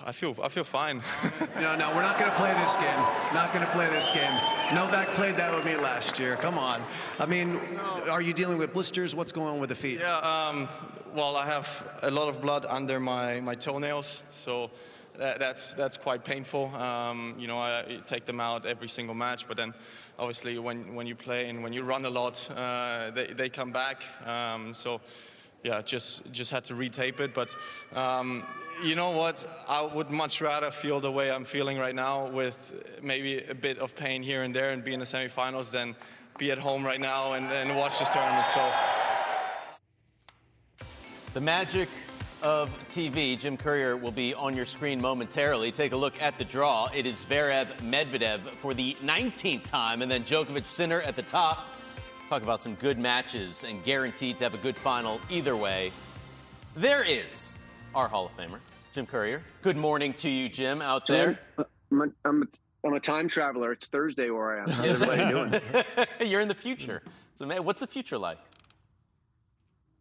[0.05, 1.01] I feel I feel fine.
[1.55, 2.99] no, no, we're not going to play this game.
[3.33, 4.31] Not going to play this game.
[4.73, 6.37] Novak played that with me last year.
[6.37, 6.81] Come on.
[7.19, 7.59] I mean,
[8.09, 9.13] are you dealing with blisters?
[9.13, 9.99] What's going on with the feet?
[9.99, 10.17] Yeah.
[10.19, 10.69] Um,
[11.13, 14.71] well, I have a lot of blood under my my toenails, so.
[15.17, 16.67] That, that's that's quite painful.
[16.75, 19.73] Um, you know, I take them out every single match, but then
[20.17, 23.73] obviously when, when you play and when you run a lot, uh, they, they come
[23.73, 24.03] back.
[24.25, 25.01] Um, so
[25.63, 27.33] yeah, just just had to retape it.
[27.33, 27.55] But
[27.93, 28.45] um,
[28.83, 29.45] you know what?
[29.67, 33.77] I would much rather feel the way I'm feeling right now, with maybe a bit
[33.79, 35.95] of pain here and there, and be in the semifinals, than
[36.37, 38.47] be at home right now and, and watch this tournament.
[38.47, 38.71] So.
[41.33, 41.89] The magic
[42.41, 43.37] of TV.
[43.37, 45.71] Jim Courier will be on your screen momentarily.
[45.71, 46.89] Take a look at the draw.
[46.95, 51.67] It is Zverev Medvedev for the 19th time, and then Djokovic Sinner at the top.
[52.29, 55.91] Talk about some good matches and guaranteed to have a good final either way.
[56.75, 57.57] There is
[57.95, 58.59] our Hall of Famer,
[58.93, 59.41] Jim Courier.
[59.63, 61.39] Good morning to you, Jim, out there.
[61.57, 62.45] I'm a, I'm a,
[62.85, 63.71] I'm a time traveler.
[63.71, 64.69] It's Thursday where I am.
[64.69, 65.59] How's everybody
[66.19, 66.29] doing?
[66.29, 67.01] You're in the future.
[67.33, 68.37] So, man, what's the future like?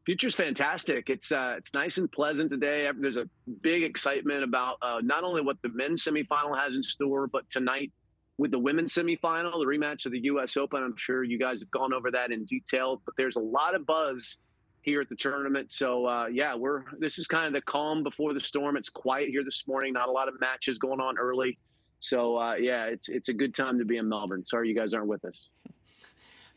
[0.04, 1.08] Future's fantastic.
[1.08, 2.90] It's uh, it's nice and pleasant today.
[2.94, 3.26] There's a
[3.62, 7.90] big excitement about uh, not only what the men's semifinal has in store, but tonight
[8.38, 10.56] with the women's semifinal, the rematch of the U.S.
[10.56, 10.82] Open.
[10.82, 13.84] I'm sure you guys have gone over that in detail, but there's a lot of
[13.84, 14.36] buzz
[14.82, 15.70] here at the tournament.
[15.70, 18.76] So uh, yeah, we're this is kind of the calm before the storm.
[18.76, 19.92] It's quiet here this morning.
[19.92, 21.58] Not a lot of matches going on early.
[21.98, 24.44] So uh, yeah, it's it's a good time to be in Melbourne.
[24.44, 25.48] Sorry you guys aren't with us.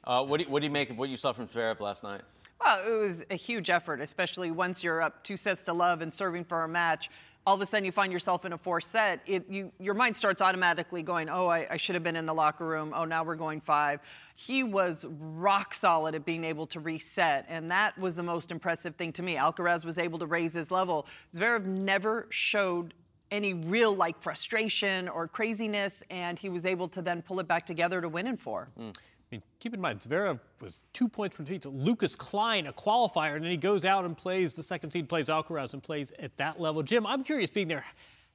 [0.04, 2.04] Uh, what do you, what do you make of what you saw from Zverev last
[2.04, 2.22] night?
[2.64, 6.14] Well, it was a huge effort, especially once you're up two sets to love and
[6.14, 7.10] serving for a match
[7.46, 10.16] all of a sudden you find yourself in a four set, it, you, your mind
[10.16, 12.94] starts automatically going, oh, I, I should have been in the locker room.
[12.96, 14.00] Oh, now we're going five.
[14.36, 18.96] He was rock solid at being able to reset, and that was the most impressive
[18.96, 19.36] thing to me.
[19.36, 21.08] Alcaraz was able to raise his level.
[21.36, 22.94] Zverev never showed
[23.32, 27.66] any real like frustration or craziness, and he was able to then pull it back
[27.66, 28.70] together to win in four.
[28.80, 28.96] Mm.
[29.32, 33.36] I mean, keep in mind, Zverev was two points from defeat Lucas Klein, a qualifier,
[33.36, 36.36] and then he goes out and plays the second seed, plays Alcaraz, and plays at
[36.36, 36.84] that level.
[36.84, 37.86] Jim, I'm curious, being there,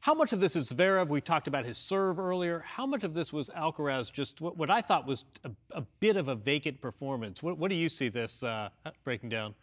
[0.00, 1.08] How much of this is Zverev?
[1.08, 2.60] We talked about his serve earlier.
[2.60, 6.16] How much of this was Alcaraz just what, what I thought was a, a, bit
[6.16, 7.42] of a vacant performance?
[7.42, 8.70] What, what do you see this uh,
[9.04, 9.54] breaking down?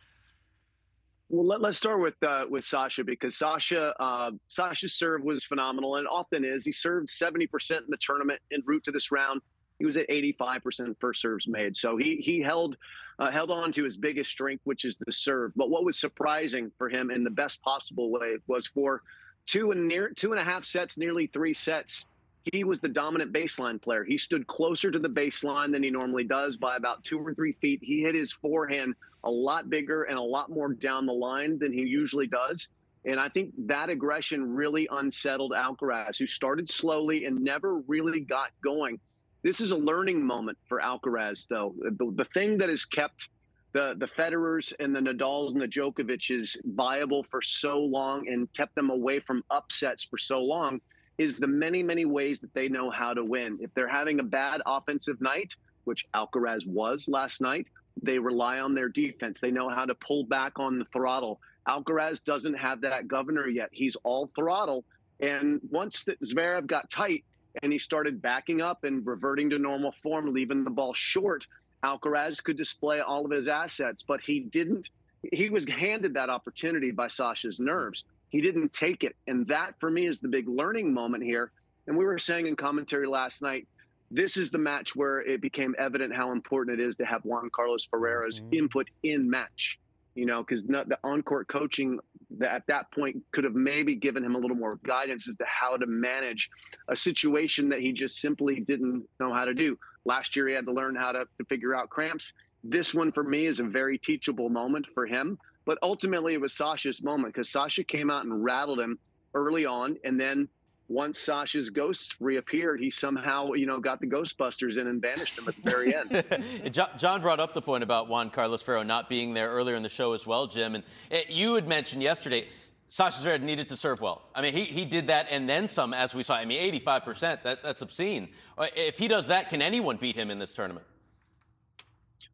[1.30, 5.96] Well, let, us start with uh, with Sasha because Sasha uh, Sasha's serve was phenomenal
[5.96, 6.64] and often is.
[6.64, 9.42] He served 70% in the tournament en route to this round.
[9.84, 12.78] He was at 85% first serves made, so he he held
[13.20, 15.52] uh, held on to his biggest strength, which is the serve.
[15.58, 19.02] But what was surprising for him in the best possible way was for
[19.46, 22.06] two and near two and a half sets, nearly three sets.
[22.54, 24.06] He was the dominant baseline player.
[24.06, 27.52] He stood closer to the baseline than he normally does by about two or three
[27.60, 27.82] feet.
[27.84, 31.74] He hit his forehand a lot bigger and a lot more down the line than
[31.74, 32.70] he usually does.
[33.04, 38.52] And I think that aggression really unsettled Alcaraz, who started slowly and never really got
[38.64, 39.02] going.
[39.44, 41.76] This is a learning moment for Alcaraz, though.
[41.78, 43.30] The, the thing that has kept
[43.74, 48.76] the the Federers and the Nadals and the Djokovic's viable for so long and kept
[48.76, 50.80] them away from upsets for so long
[51.18, 53.58] is the many many ways that they know how to win.
[53.62, 57.68] If they're having a bad offensive night, which Alcaraz was last night,
[58.02, 59.40] they rely on their defense.
[59.40, 61.40] They know how to pull back on the throttle.
[61.68, 63.70] Alcaraz doesn't have that governor yet.
[63.72, 64.86] He's all throttle.
[65.20, 67.24] And once the, Zverev got tight
[67.62, 71.46] and he started backing up and reverting to normal form, leaving the ball short,
[71.84, 74.90] Alcaraz could display all of his assets, but he didn't.
[75.32, 78.06] He was handed that opportunity by Sasha's nerves.
[78.30, 79.16] He didn't take it.
[79.28, 81.52] And that, for me, is the big learning moment here.
[81.88, 83.68] And we were saying in commentary last night,
[84.10, 87.50] this is the match where it became evident how important it is to have Juan
[87.52, 88.54] Carlos Ferrero's mm-hmm.
[88.54, 89.80] input in match.
[90.16, 92.00] You know, because the on-court coaching
[92.42, 95.78] at that point could have maybe given him a little more guidance as to how
[95.78, 96.50] to manage
[96.88, 99.78] a situation that he just simply didn't know how to do.
[100.06, 102.34] Last year, he had to learn how to, to figure out cramps.
[102.64, 105.38] This one for me is a very teachable moment for him.
[105.66, 109.00] But ultimately, it was Sasha's moment because Sasha came out and rattled him
[109.34, 109.98] early on.
[110.04, 110.50] And then
[110.90, 115.48] once Sasha's ghost reappeared, he somehow, you know, got the Ghostbusters in and banished him
[115.48, 116.72] at the very end.
[116.98, 119.90] John brought up the point about Juan Carlos Ferrero not being there earlier in the
[119.90, 120.76] show as well, Jim.
[120.76, 122.48] And eh, you had mentioned yesterday
[122.90, 124.24] Sasha Zverev needed to serve well.
[124.36, 126.36] I mean, he, he did that and then some, as we saw.
[126.36, 128.30] I mean, 85%, that, that's obscene.
[128.58, 130.86] Uh, if he does that, can anyone beat him in this tournament?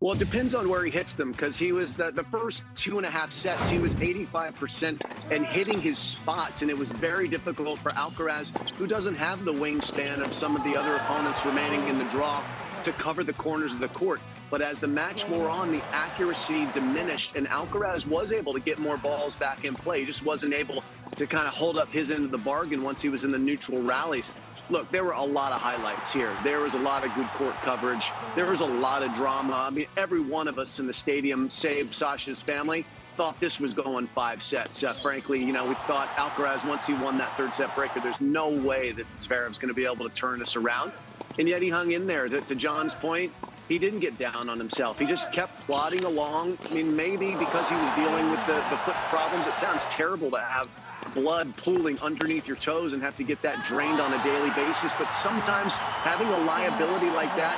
[0.01, 2.95] Well, it depends on where he hits them because he was the, the first two
[2.95, 4.97] and a half sets, he was 85%
[5.29, 6.62] and hitting his spots.
[6.62, 10.63] And it was very difficult for Alcaraz, who doesn't have the wingspan of some of
[10.63, 12.41] the other opponents remaining in the draw,
[12.83, 14.21] to cover the corners of the court.
[14.49, 18.79] But as the match wore on, the accuracy diminished, and Alcaraz was able to get
[18.79, 19.99] more balls back in play.
[19.99, 20.81] He just wasn't able
[21.19, 23.38] to kind of hold up his end of the bargain once he was in the
[23.38, 24.32] neutral rallies.
[24.69, 26.32] Look, there were a lot of highlights here.
[26.45, 28.10] There was a lot of good court coverage.
[28.36, 29.53] There was a lot of drama.
[29.53, 32.86] I mean, every one of us in the stadium, save Sasha's family,
[33.17, 34.82] thought this was going five sets.
[34.82, 38.21] Uh, frankly, you know, we thought Alcaraz, once he won that third set breaker, there's
[38.21, 40.93] no way that Zverev's going to be able to turn this around.
[41.38, 42.29] And yet he hung in there.
[42.29, 43.34] To, to John's point,
[43.67, 44.97] he didn't get down on himself.
[44.97, 46.58] He just kept plodding along.
[46.69, 49.47] I mean, maybe because he was dealing with the, the foot problems.
[49.47, 50.69] It sounds terrible to have
[51.13, 54.93] blood pooling underneath your toes and have to get that drained on a daily basis.
[54.97, 57.57] But sometimes having a liability like that,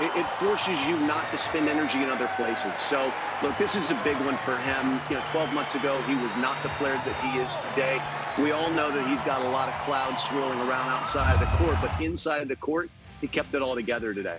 [0.00, 2.74] it, it, forces you not to spend energy in other places.
[2.78, 3.10] So,
[3.42, 5.00] look, this is a big one for him.
[5.08, 8.02] You know, 12 months ago, he was not the player that he is today.
[8.38, 11.64] We all know that he's got a lot of clouds swirling around outside of the
[11.64, 12.90] court, but inside the court,
[13.22, 14.36] he kept it all together today.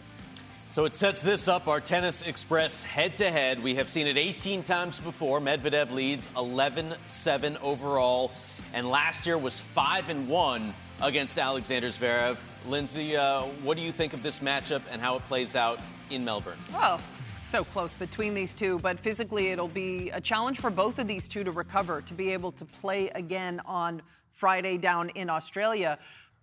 [0.69, 3.63] So it sets this up, our Tennis Express head to head.
[3.63, 5.39] We have seen it 18 times before.
[5.39, 8.31] Medvedev leads 11 7 overall,
[8.73, 12.38] and last year was 5 and 1 against Alexander Zverev.
[12.67, 16.25] Lindsay, uh, what do you think of this matchup and how it plays out in
[16.25, 16.58] Melbourne?
[16.73, 16.99] Well,
[17.51, 21.27] so close between these two, but physically it'll be a challenge for both of these
[21.27, 24.01] two to recover, to be able to play again on
[24.32, 25.97] Friday down in Australia.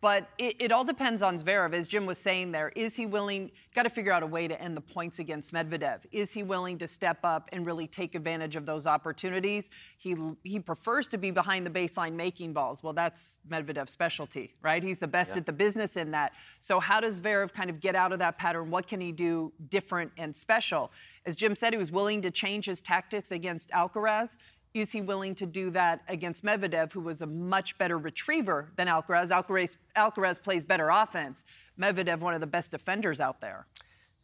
[0.05, 2.71] But it, it, all depends on Zverev, as Jim was saying there.
[2.77, 3.51] Is he willing?
[3.75, 6.01] Got to figure out a way to end the points against Medvedev.
[6.12, 9.71] Is he willing to step up and really take advantage of those opportunities?
[9.97, 12.83] He he prefers to be behind the baseline making balls.
[12.83, 14.83] Well, that's Medvedev's specialty, right?
[14.83, 15.38] He's the best yeah.
[15.38, 16.35] at the business in that.
[16.61, 18.71] So how does Zverev kind of get out of that pattern?
[18.71, 20.93] What can he do different and special?
[21.25, 24.37] As Jim said, he was willing to change his tactics against Alcaraz.
[24.75, 28.89] Is he willing to do that against Medvedev, who was a much better retriever than
[28.89, 29.31] Alcaraz?
[29.31, 31.45] Alcaraz, Alcaraz plays better offense.
[31.79, 33.67] Medvedev, one of the best defenders out there.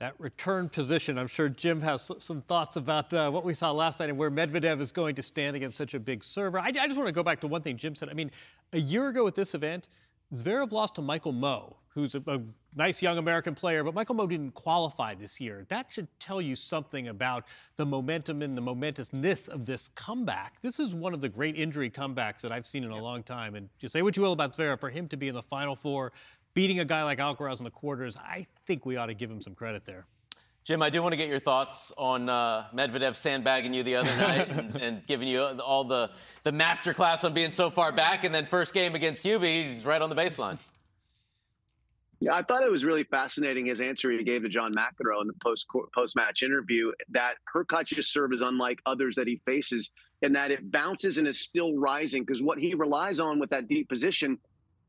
[0.00, 4.00] That return position, I'm sure Jim has some thoughts about uh, what we saw last
[4.00, 6.58] night and where Medvedev is going to stand against such a big server.
[6.58, 8.08] I, I just want to go back to one thing Jim said.
[8.08, 8.32] I mean,
[8.72, 9.86] a year ago at this event,
[10.34, 12.40] Zverev lost to Michael Mmoh, who's a, a
[12.76, 15.66] nice young American player, but Michael Mmoh didn't qualify this year.
[15.68, 20.54] That should tell you something about the momentum and the momentousness of this comeback.
[20.62, 23.56] This is one of the great injury comebacks that I've seen in a long time.
[23.56, 25.74] And you say what you will about Zverev, for him to be in the Final
[25.74, 26.12] Four,
[26.54, 29.42] beating a guy like Alcaraz in the quarters, I think we ought to give him
[29.42, 30.06] some credit there.
[30.64, 34.14] Jim, I do want to get your thoughts on uh, Medvedev sandbagging you the other
[34.18, 36.10] night and, and, giving you all the,
[36.42, 39.86] the master class on being so far back, and then first game against you, he's
[39.86, 40.58] right on the baseline.
[42.22, 45.26] Yeah, I thought it was really fascinating his answer he gave to John McEnroe in
[45.26, 49.90] the post post match interview that Hurkacz's serve is unlike others that he faces
[50.20, 53.68] in that it bounces and is still rising because what he relies on with that
[53.68, 54.38] deep position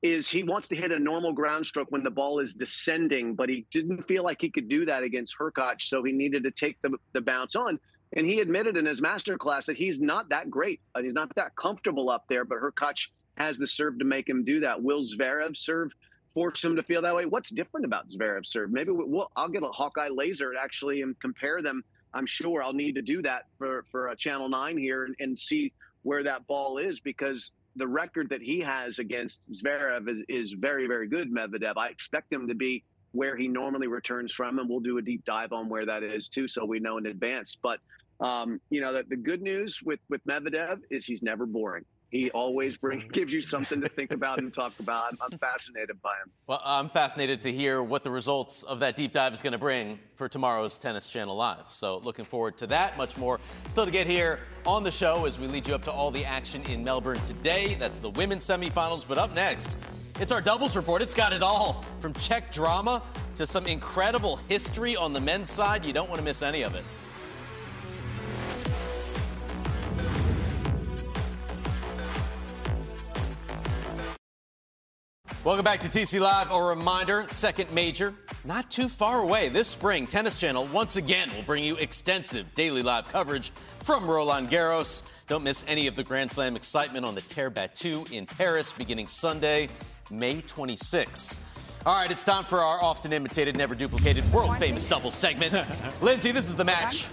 [0.02, 3.50] is he wants to hit a normal ground stroke when the ball is descending, but
[3.50, 6.82] he didn't feel like he could do that against Hurkacz, so he needed to take
[6.82, 7.80] the, the bounce on.
[8.14, 10.82] And he admitted in his master class that he's not that great.
[11.00, 14.60] He's not that comfortable up there, but Hurkacz has the serve to make him do
[14.62, 14.82] that.
[14.82, 15.92] Will Zverev serve
[16.34, 17.26] force him to feel that way?
[17.26, 18.72] What's different about Zverev's serve?
[18.72, 21.84] Maybe we'll, I'll get a Hawkeye laser actually and compare them.
[22.14, 25.38] I'm sure I'll need to do that for, for a Channel 9 here and, and
[25.38, 25.72] see
[26.04, 30.88] where that ball is because the record that he has against Zverev is, is very,
[30.88, 31.74] very good, Medvedev.
[31.78, 35.24] I expect him to be where he normally returns from, and we'll do a deep
[35.26, 37.58] dive on where that is too, so we know in advance.
[37.62, 37.80] But
[38.20, 41.86] um, you know, the, the good news with with Medvedev is he's never boring.
[42.12, 45.16] He always brings gives you something to think about and talk about.
[45.22, 46.32] I'm fascinated by him.
[46.46, 49.58] Well, I'm fascinated to hear what the results of that deep dive is going to
[49.58, 51.70] bring for tomorrow's Tennis Channel Live.
[51.70, 52.98] So looking forward to that.
[52.98, 55.92] Much more still to get here on the show as we lead you up to
[55.92, 57.76] all the action in Melbourne today.
[57.80, 59.08] That's the women's semifinals.
[59.08, 59.78] But up next.
[60.20, 61.02] It's our doubles report.
[61.02, 63.02] It's got it all from Czech drama
[63.36, 65.86] to some incredible history on the men's side.
[65.86, 66.84] You don't want to miss any of it.
[75.44, 76.52] Welcome back to TC Live.
[76.52, 78.14] A reminder second major,
[78.46, 79.50] not too far away.
[79.50, 84.52] This spring, Tennis Channel once again will bring you extensive daily live coverage from Roland
[84.52, 85.02] Garros.
[85.26, 89.08] Don't miss any of the Grand Slam excitement on the Terre Battue in Paris beginning
[89.08, 89.68] Sunday,
[90.12, 91.40] May 26.
[91.88, 95.56] All right, it's time for our often imitated, never duplicated, world famous double segment.
[96.04, 97.10] Lindsay, this is the match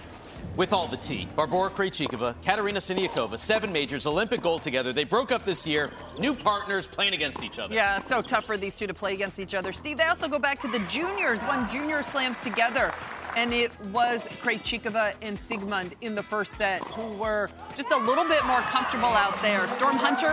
[0.55, 1.27] with all the tea.
[1.35, 4.91] Barbora Krejcikova, Katerina Siniakova, seven majors, Olympic gold together.
[4.93, 5.91] They broke up this year.
[6.17, 7.73] New partners playing against each other.
[7.73, 9.71] Yeah, it's so tough for these two to play against each other.
[9.71, 12.93] Steve, they also go back to the juniors, won junior slams together.
[13.35, 18.23] And it was Krejcikova and Siegemund in the first set who were just a little
[18.23, 19.67] bit more comfortable out there.
[19.67, 20.31] Storm Hunter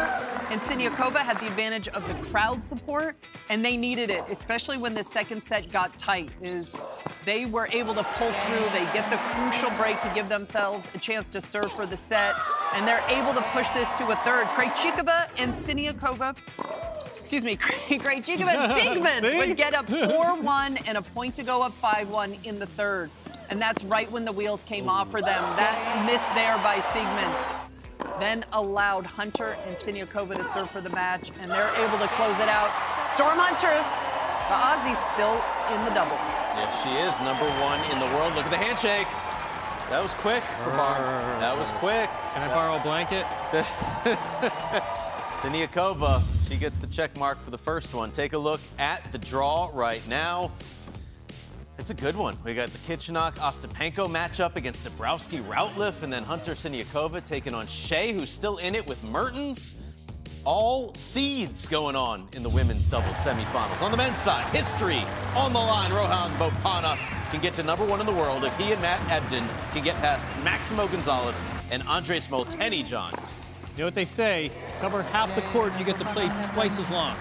[0.51, 3.17] and Siniakova had the advantage of the crowd support,
[3.51, 6.31] and they needed it, especially when the second set got tight.
[6.41, 6.73] Is
[7.27, 8.65] they were able to pull through.
[8.71, 12.37] They get the crucial break to give themselves a chance to serve for the set,
[12.73, 14.47] and they're able to push this to a third.
[14.47, 16.37] Krejcikova and Siniakova
[17.21, 17.57] excuse me,
[17.89, 18.73] Krejcikova and
[19.05, 23.11] Siegemund would get up 4-1 and a point to go up 5-1 in the third.
[23.51, 25.43] And that's right when the wheels came off for them.
[25.57, 27.63] That miss there by Siegemund
[28.21, 32.39] then allowed Hunter and Siniakova to serve for the match, and they're able to close
[32.39, 32.71] it out.
[33.09, 33.77] Storm Hunter,
[34.49, 35.37] the Aussie's still
[35.73, 36.31] in the doubles.
[36.55, 38.35] Yes, she is number one in the world.
[38.35, 39.09] Look at the handshake.
[39.91, 40.99] That was quick for Bar.
[41.39, 42.11] That was quick.
[42.35, 43.25] Can I borrow a blanket?
[45.37, 48.11] Siniakova, she gets the check mark for the first one.
[48.11, 50.51] Take a look at the draw right now.
[51.79, 52.37] It's a good one.
[52.45, 57.67] We got the Kichenok Ostapenko matchup against Dabrowski Routliffe, and then Hunter Siniakova taking on
[57.67, 59.75] Hsieh, who's still in it with Mertens.
[60.47, 63.83] All seeds going on in the women's doubles semifinals.
[63.83, 65.03] On the men's side, history
[65.35, 65.93] on the line.
[65.93, 66.97] Rohan Bopanna
[67.33, 69.97] can get to number one in the world if he and Matt Ebden can get
[69.97, 71.43] past Maximo Gonzalez
[71.73, 73.11] and Andres Molteni, John.
[73.73, 74.53] You know what they say?
[74.79, 77.17] Cover half the court, and you get to play twice as long.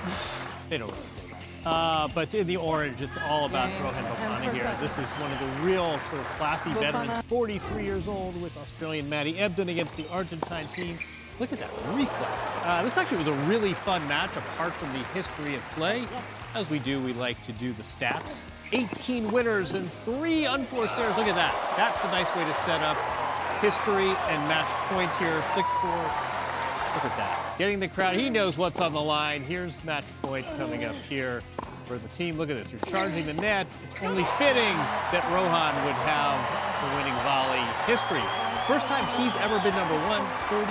[0.70, 1.68] They don't really say that.
[1.68, 4.72] Uh, but in the orange, it's all about Rohan Bopanna here.
[4.80, 9.10] This is one of the real sort of classy veterans, 43 years old with Australian
[9.10, 11.00] Matty Ebden against the Argentine team.
[11.40, 12.32] Look at that reflex.
[12.64, 16.08] Uh, this actually was a really fun match apart from the history of play.
[16.54, 18.44] As we do, we like to do the stats.
[18.72, 21.18] 18 winners and three unforced errors.
[21.18, 21.54] Look at that.
[21.76, 22.98] That's a nice way to set up
[23.60, 25.42] history and match point here.
[25.52, 26.36] 6-4
[26.96, 27.56] Look at that.
[27.58, 28.16] Getting the crowd.
[28.16, 29.44] He knows what's on the line.
[29.44, 31.44] Here's match point coming up here
[31.86, 32.38] for the team.
[32.38, 32.72] Look at this.
[32.72, 33.68] You're charging the net.
[33.86, 34.76] It's only fitting
[35.14, 36.38] that Rohan would have
[36.82, 38.24] the winning volley history.
[38.68, 40.66] First time he's ever been number one, 33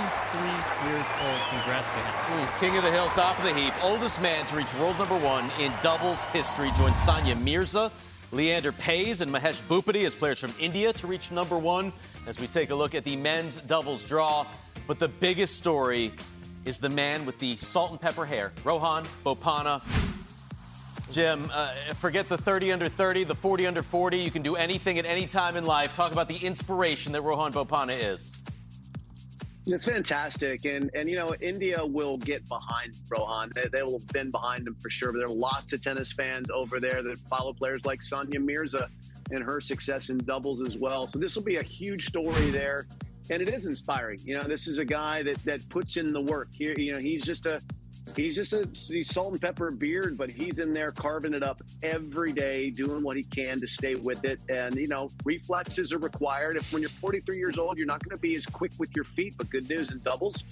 [0.90, 1.40] years old.
[1.48, 2.46] Congrats to him.
[2.46, 5.16] Mm, king of the hill, top of the heap, oldest man to reach world number
[5.16, 6.72] one in doubles history.
[6.76, 7.92] Joins Sania Mirza,
[8.32, 11.92] Leander Paes, and Mahesh Bhupathi as players from India to reach number one.
[12.26, 14.44] As we take a look at the men's doubles draw,
[14.88, 16.12] but the biggest story
[16.64, 19.82] is the man with the salt and pepper hair, Rohan Bopanna.
[21.10, 24.18] Jim, uh, forget the 30 under 30, the 40 under 40.
[24.18, 25.94] You can do anything at any time in life.
[25.94, 28.40] Talk about the inspiration that Rohan Bopanna is.
[29.66, 33.50] It's fantastic, and and you know India will get behind Rohan.
[33.54, 35.10] They, they will have been behind him for sure.
[35.10, 38.90] But there are lots of tennis fans over there that follow players like Sania Mirza
[39.30, 41.06] and her success in doubles as well.
[41.06, 42.86] So this will be a huge story there,
[43.30, 44.18] and it is inspiring.
[44.22, 46.48] You know, this is a guy that that puts in the work.
[46.52, 47.62] Here, you know, he's just a
[48.16, 51.62] he's just a he's salt and pepper beard, but he's in there carving it up
[51.82, 54.40] every day, doing what he can to stay with it.
[54.48, 56.56] And you know, reflexes are required.
[56.56, 59.04] If when you're 43 years old, you're not going to be as quick with your
[59.04, 59.34] feet.
[59.36, 60.44] But good news in doubles,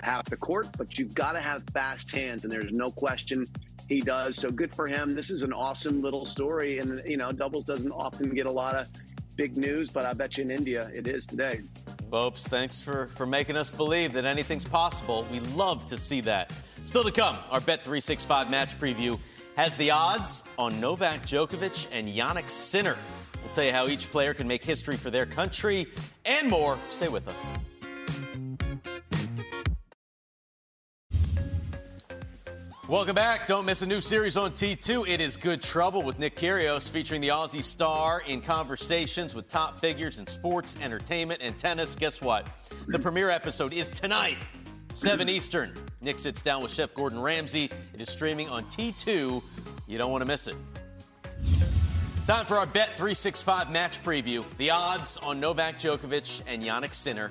[0.00, 3.48] half the court, but you've got to have fast hands, and there's no question
[3.88, 4.36] he does.
[4.36, 5.14] So good for him.
[5.14, 8.74] This is an awesome little story, and you know, doubles doesn't often get a lot
[8.74, 8.88] of
[9.36, 11.62] big news, but I bet you in India it is today.
[12.10, 15.26] Bopes, thanks for, for making us believe that anything's possible.
[15.30, 16.52] We love to see that.
[16.84, 19.18] Still to come, our Bet365 match preview
[19.56, 22.96] has the odds on Novak Djokovic and Jannik Sinner.
[23.42, 25.86] We'll tell you how each player can make history for their country
[26.24, 26.78] and more.
[26.90, 27.71] Stay with us.
[32.92, 33.46] Welcome back.
[33.46, 35.08] Don't miss a new series on T2.
[35.08, 39.80] It is Good Trouble with Nick Kyrgios, featuring the Aussie star in conversations with top
[39.80, 41.96] figures in sports, entertainment, and tennis.
[41.96, 42.50] Guess what?
[42.88, 44.36] The premiere episode is tonight,
[44.92, 45.74] 7 Eastern.
[46.02, 47.70] Nick sits down with Chef Gordon Ramsay.
[47.94, 49.42] It is streaming on T2.
[49.86, 50.56] You don't want to miss it.
[52.26, 54.44] Time for our Bet 365 match preview.
[54.58, 57.30] The odds on Novak Djokovic and Jannik Sinner.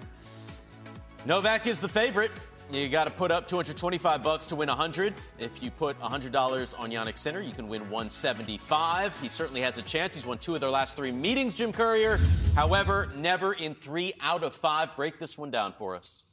[1.27, 2.31] Novak is the favorite.
[2.71, 5.13] You got to put up 225 bucks to win 100.
[5.39, 9.19] If you put $100 on Jannik Sinner, you can win 175.
[9.19, 10.15] He certainly has a chance.
[10.15, 12.17] He's won two of their last three meetings, Jim Courier.
[12.55, 14.95] However, never in three out of five.
[14.95, 16.23] Break this one down for us.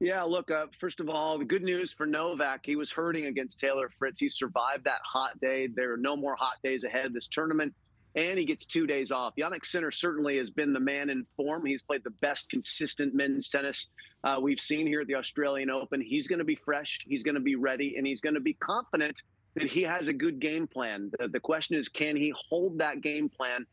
[0.00, 3.58] Yeah, look, uh, first of all, the good news for Novak, he was hurting against
[3.58, 4.20] Taylor Fritz.
[4.20, 5.66] He survived that hot day.
[5.66, 7.74] There are no more hot days ahead of this tournament,
[8.16, 9.32] and he gets two days off.
[9.38, 11.64] Jannik Sinner certainly has been the man in form.
[11.64, 13.88] He's played the best consistent men's tennis
[14.26, 16.00] uh, we've seen here at the Australian Open.
[16.00, 18.54] He's going to be fresh, he's going to be ready, and he's going to be
[18.54, 19.22] confident
[19.54, 21.12] that he has a good game plan.
[21.18, 23.64] The, the question is, can he hold that game plan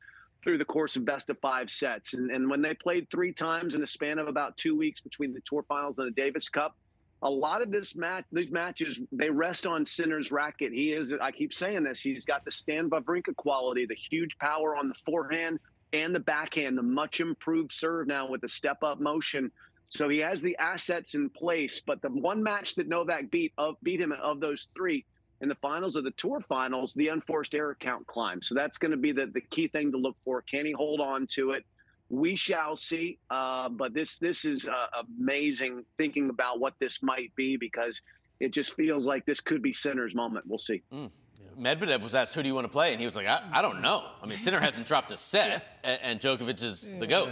[0.44, 2.14] through the course of best of five sets?
[2.14, 5.34] And, and when they played three times in a span of about two weeks between
[5.34, 6.78] the Tour Finals and the Davis Cup,
[7.24, 10.72] a lot of this match, these matches, they rest on Sinner's racket.
[10.72, 14.76] He is, I keep saying this, he's got the Stan Wawrinka quality, the huge power
[14.76, 15.60] on the forehand
[15.94, 19.52] and the backhand, the much improved serve now with the step up motion.
[19.96, 21.80] So he has the assets in place.
[21.86, 25.06] But the one match that Novak beat of beat him of those three
[25.42, 28.48] in the finals of the tour finals, the unforced error count climbs.
[28.48, 30.42] So that's going to be the, the key thing to look for.
[30.42, 31.64] Can he hold on to it?
[32.10, 33.20] We shall see.
[33.30, 38.02] Uh, but this this is uh, amazing thinking about what this might be because
[38.40, 40.46] it just feels like this could be Sinner's moment.
[40.48, 40.82] We'll see.
[40.92, 41.12] Mm.
[41.60, 43.62] Medvedev was asked, "Who do you want to play?" And he was like, "I, I
[43.62, 44.04] don't know.
[44.22, 47.30] I mean, Sinner hasn't dropped a set, and, and Djokovic is the goat."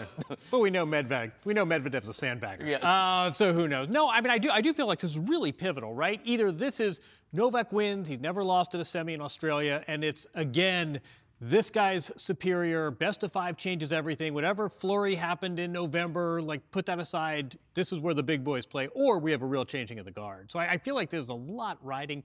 [0.52, 1.32] but we know Medvedev.
[1.44, 2.68] We know Medvedev's a sandbagger.
[2.68, 2.84] Yes.
[2.84, 3.90] Uh, so who knows?
[3.90, 4.50] No, I mean, I do.
[4.50, 6.22] I do feel like this is really pivotal, right?
[6.24, 7.02] Either this is
[7.34, 8.08] Novak wins.
[8.08, 11.02] He's never lost at a semi in Australia, and it's again.
[11.44, 12.92] This guy's superior.
[12.92, 14.36] Best of five changes everything.
[14.36, 17.58] Whatever flurry happened in November, like put that aside.
[17.74, 20.12] This is where the big boys play, or we have a real changing of the
[20.12, 20.52] guard.
[20.52, 22.22] So I, I feel like there's a lot riding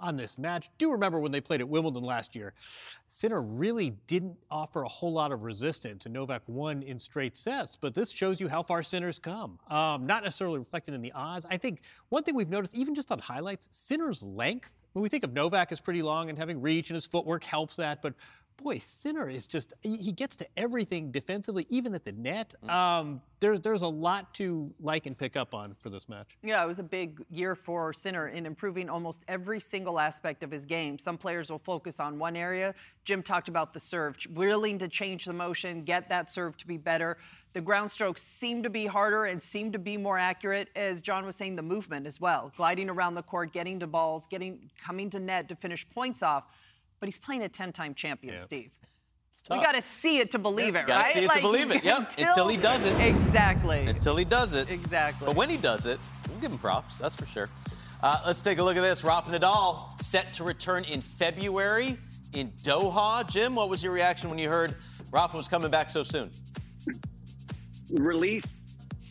[0.00, 0.70] on this match.
[0.78, 2.54] Do remember when they played at Wimbledon last year,
[3.06, 7.76] Sinner really didn't offer a whole lot of resistance, and Novak won in straight sets.
[7.76, 9.58] But this shows you how far Sinner's come.
[9.68, 11.46] Um, not necessarily reflected in the odds.
[11.50, 14.72] I think one thing we've noticed, even just on highlights, Sinner's length.
[14.92, 17.76] When we think of Novak as pretty long and having reach, and his footwork helps
[17.76, 18.14] that, but
[18.62, 22.54] boy, Sinner is just, he gets to everything defensively, even at the net.
[22.64, 22.70] Mm.
[22.70, 26.36] Um, there, there's a lot to like and pick up on for this match.
[26.42, 30.50] Yeah, it was a big year for Sinner in improving almost every single aspect of
[30.50, 30.98] his game.
[30.98, 32.74] Some players will focus on one area.
[33.04, 36.76] Jim talked about the serve, willing to change the motion, get that serve to be
[36.76, 37.16] better.
[37.52, 41.26] The ground strokes seem to be harder and seem to be more accurate, as John
[41.26, 42.52] was saying, the movement as well.
[42.56, 46.44] Gliding around the court, getting to balls, getting coming to net to finish points off
[47.00, 48.40] but he's playing a 10 time champion, yeah.
[48.40, 48.72] Steve.
[49.50, 51.14] We got to see it to believe yeah, it, gotta right?
[51.14, 51.82] See it like, to believe it.
[51.82, 51.98] Yep.
[51.98, 53.00] Until, until, he does it.
[53.00, 53.86] Exactly.
[53.86, 54.70] Until he does it.
[54.70, 55.26] Exactly.
[55.26, 55.98] But when he does it,
[56.28, 56.98] we'll give him props.
[56.98, 57.48] That's for sure.
[58.02, 59.02] Uh, let's take a look at this.
[59.02, 61.96] Rafa Nadal set to return in February
[62.34, 63.26] in Doha.
[63.28, 64.74] Jim, what was your reaction when you heard
[65.10, 66.30] Rafa was coming back so soon?
[67.90, 68.44] Relief,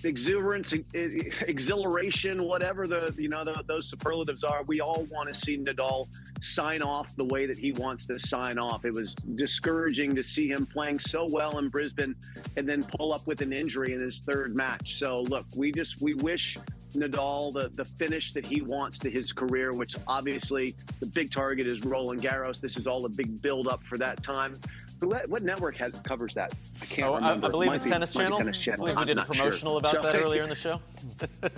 [0.04, 4.64] exuberance, exhilaration, whatever the you know the, those superlatives are.
[4.64, 6.08] We all want to see Nadal
[6.40, 8.86] sign off the way that he wants to sign off.
[8.86, 12.16] It was discouraging to see him playing so well in Brisbane
[12.56, 14.96] and then pull up with an injury in his third match.
[14.96, 16.58] So look, we just we wish
[16.94, 21.68] Nadal the, the finish that he wants to his career, which obviously the big target
[21.68, 22.60] is Roland Garros.
[22.60, 24.60] This is all a big build up for that time.
[25.00, 26.54] What, what network has covers that?
[26.82, 27.48] I can't Oh, remember.
[27.48, 28.38] I believe Might it's be- Tennis Channel.
[28.38, 28.78] Tennis I Channel.
[28.86, 29.36] believe we did a not sure.
[29.36, 30.82] promotional about So- that earlier in the show.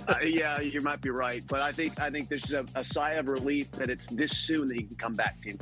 [0.08, 3.14] Uh, yeah, you might be right, but I think I think there's a, a sigh
[3.14, 5.58] of relief that it's this soon that he can come back, team.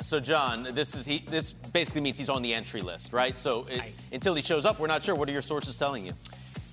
[0.00, 1.18] So, John, this is he.
[1.28, 3.38] This basically means he's on the entry list, right?
[3.38, 5.14] So, it, until he shows up, we're not sure.
[5.14, 6.12] What are your sources telling you?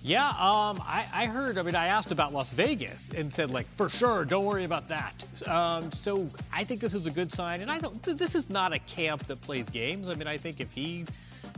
[0.02, 1.58] Yeah, um, I, I heard.
[1.58, 4.88] I mean, I asked about Las Vegas and said, like, for sure, don't worry about
[4.88, 5.14] that.
[5.48, 8.02] Um, so I think this is a good sign, and I don't.
[8.02, 10.08] th- This is not a camp that plays games.
[10.08, 11.06] I mean, I think if he,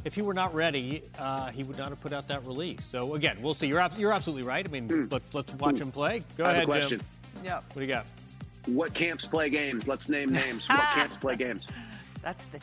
[0.06, 2.84] if he were not ready, uh, he would not have put out that release.
[2.84, 3.68] So again, we'll see.
[3.68, 4.68] You're ab- you're absolutely right.
[4.68, 6.24] I mean, let, let's watch him play.
[6.36, 6.98] Go I have ahead, a question.
[7.00, 7.08] Jim.
[7.46, 7.56] Yeah.
[7.58, 8.08] What do you got?
[8.66, 9.88] What camps play games?
[9.88, 10.68] Let's name names.
[10.68, 11.68] what camps play games?
[12.24, 12.60] That's the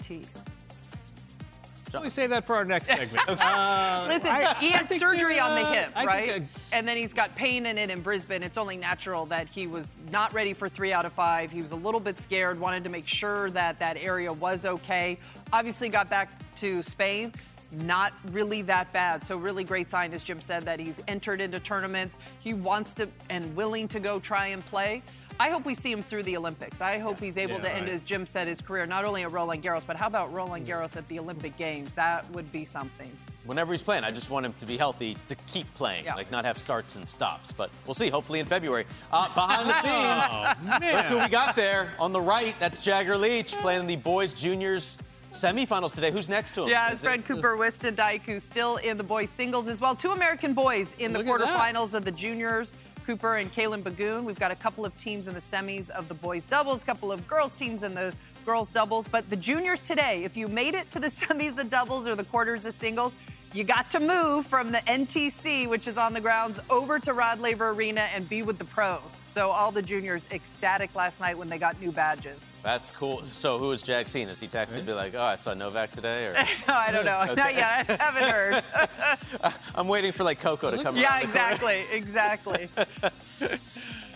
[1.91, 1.99] T.
[2.03, 3.23] We say that for our next segment.
[3.41, 6.43] Uh, Listen, I- he had surgery they're, on the uh, hip, I think, right?
[6.43, 8.43] uh, and then he's got pain in it in Brisbane.
[8.43, 11.51] It's only natural that he was not ready for three out of five.
[11.51, 15.19] He was a little bit scared, wanted to make sure that that area was okay.
[15.53, 17.33] Obviously, got back to Spain.
[17.71, 19.27] Not really that bad.
[19.27, 22.17] So, really great sign, as Jim said, that he's entered into tournaments.
[22.41, 25.03] He wants to and willing to go try and play.
[25.41, 26.81] I hope we see him through the Olympics.
[26.81, 27.93] I hope he's able Yeah, to end, right.
[27.95, 30.97] as Jim said, his career not only at Roland Garros, but how about Roland Garros
[30.97, 31.91] at the Olympic Games?
[31.95, 33.11] That would be something.
[33.45, 36.17] Whenever he's playing, I just want him to be healthy to keep playing, Yeah.
[36.17, 37.53] like not have starts and stops.
[37.53, 38.09] But we'll see.
[38.09, 38.85] Hopefully in February.
[39.13, 40.97] Uh, behind the Oh, scenes, man.
[40.97, 42.55] look who we got there on the right.
[42.59, 44.99] That's Jagger Leach playing the boys juniors
[45.33, 46.11] semifinals today.
[46.11, 46.69] Who's next to him?
[46.71, 49.95] Yeah, Is his it- friend Cooper Woestendick, who's still in the boys singles as well.
[49.95, 51.75] Two American boys in the Look at that.
[51.75, 52.73] quarterfinals of the juniors.
[53.09, 54.25] Cooper and Kaylan Bigun.
[54.25, 57.11] We've got a couple of teams in the semis of the boys doubles, a couple
[57.11, 58.13] of girls teams in the
[58.49, 59.09] girls doubles.
[59.09, 62.25] But the juniors today, if you made it to the semis of doubles or the
[62.25, 63.15] quarters of singles,
[63.53, 67.41] you got to move from the NTC, which is on the grounds, over to Rod
[67.41, 69.23] Laver Arena and be with the pros.
[69.27, 72.53] So all the juniors ecstatic last night when they got new badges.
[72.63, 73.25] That's cool.
[73.27, 74.29] So who is Jag seen?
[74.29, 76.27] Has he texted to be like, oh, I saw Novak today?
[76.27, 76.33] Or
[76.69, 77.25] No, I don't know.
[77.35, 77.91] Not yet.
[77.91, 79.53] I haven't heard.
[79.75, 80.97] I'm waiting for like Coco to come.
[80.97, 81.85] yeah, around the exactly.
[81.93, 82.69] Exactly.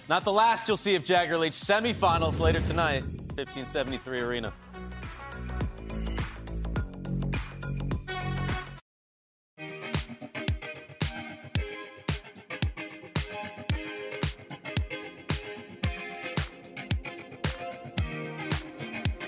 [0.09, 1.55] Not the last you'll see of Jagger Leach.
[1.55, 3.05] Semifinals later tonight,
[3.37, 4.53] 1573 Arena.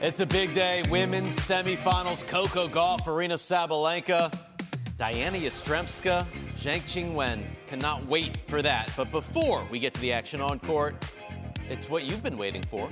[0.03, 0.83] It's a big day.
[0.91, 2.29] Women's semifinals.
[2.29, 4.31] Coco Gauff, Aryna Sabalenka,
[4.99, 6.27] Diana Yastremska,
[6.57, 7.43] Zheng Qinwen.
[7.67, 8.93] Cannot wait for that.
[8.99, 10.95] But before we get to the action on court,
[11.71, 12.91] it's what you've been waiting for.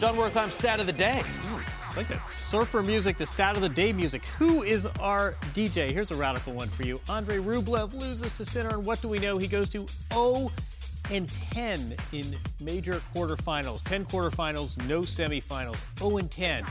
[0.00, 1.18] John Wertheim, stat of the day.
[1.18, 4.24] It's like that surfer music, the stat of the day music.
[4.38, 5.90] Who is our DJ?
[5.90, 6.98] Here's a radical one for you.
[7.06, 9.36] Andre Rublev loses to Sinner, and what do we know?
[9.36, 10.50] He goes to 0
[11.10, 13.84] and 10 in major quarterfinals.
[13.84, 15.76] 10 quarterfinals, no semifinals.
[15.98, 16.64] 0 and 10.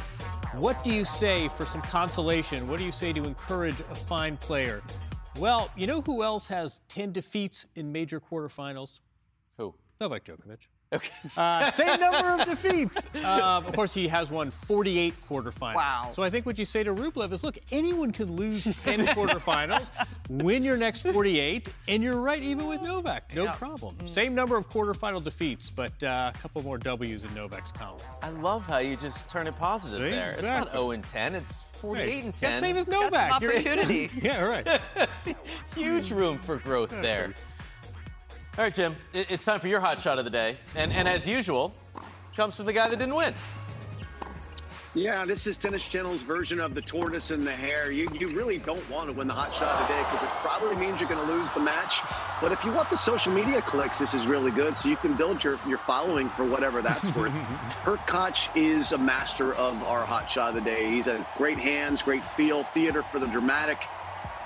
[0.53, 2.67] What do you say for some consolation?
[2.67, 4.81] What do you say to encourage a fine player?
[5.37, 9.01] Well, you know who else has 10 defeats in major quarterfinals?
[9.57, 9.75] Who?
[10.01, 10.65] Novak Djokovic.
[10.91, 11.09] Okay.
[11.37, 12.97] Uh, same number of defeats.
[13.23, 15.75] Um, of course, he has won 48 quarterfinals.
[15.75, 16.09] Wow.
[16.13, 18.73] So I think what you say to Rublev is, look, anyone can lose 10
[19.07, 19.91] quarterfinals,
[20.29, 23.33] win your next 48, and you're right even with Novak.
[23.35, 23.51] No Yeah.
[23.53, 23.95] problem.
[24.07, 28.01] Same number of quarterfinal defeats, but uh, a couple more W's in Novak's column.
[28.23, 30.09] I love how you just turn it positive See?
[30.15, 30.31] there.
[30.31, 32.59] It's not 0 and 10, it's 48 Hey, and that's 10.
[32.61, 33.39] same as Novak.
[33.41, 34.09] You're- opportunity.
[34.21, 34.67] yeah, right.
[35.75, 37.33] Huge room for growth there.
[38.59, 40.57] All right, Jim, it's time for your hot shot of the day.
[40.75, 41.73] And, and as usual,
[42.35, 43.33] comes from the guy that didn't win.
[44.93, 47.89] Yeah, this is Tennis Channel's version of the tortoise and the hare.
[47.89, 50.99] You, you really don't want to win the hot shot today because it probably means
[50.99, 52.01] you're going to lose the match.
[52.41, 54.77] But if you want the social media clicks, this is really good.
[54.77, 57.31] So you can build your, your following for whatever that's worth.
[57.83, 60.91] Hurkacz is a master of our hot shot of the day.
[60.91, 63.77] He's a great hands, great feel, theater for the dramatic.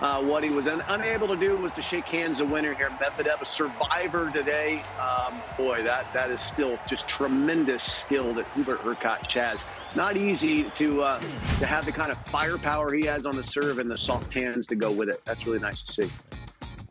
[0.02, 2.90] Uh, what he was un- unable to do was to shake hands a winner here.
[3.00, 4.84] Medvedev, a survivor today.
[5.00, 9.64] Um, boy, that that is still just tremendous skill that Hubert Hurkacz has.
[9.96, 11.20] Not easy to uh,
[11.60, 14.68] to have the kind of firepower he has on the serve and the soft hands
[14.68, 15.22] to go with it.
[15.26, 16.12] That's really nice to see.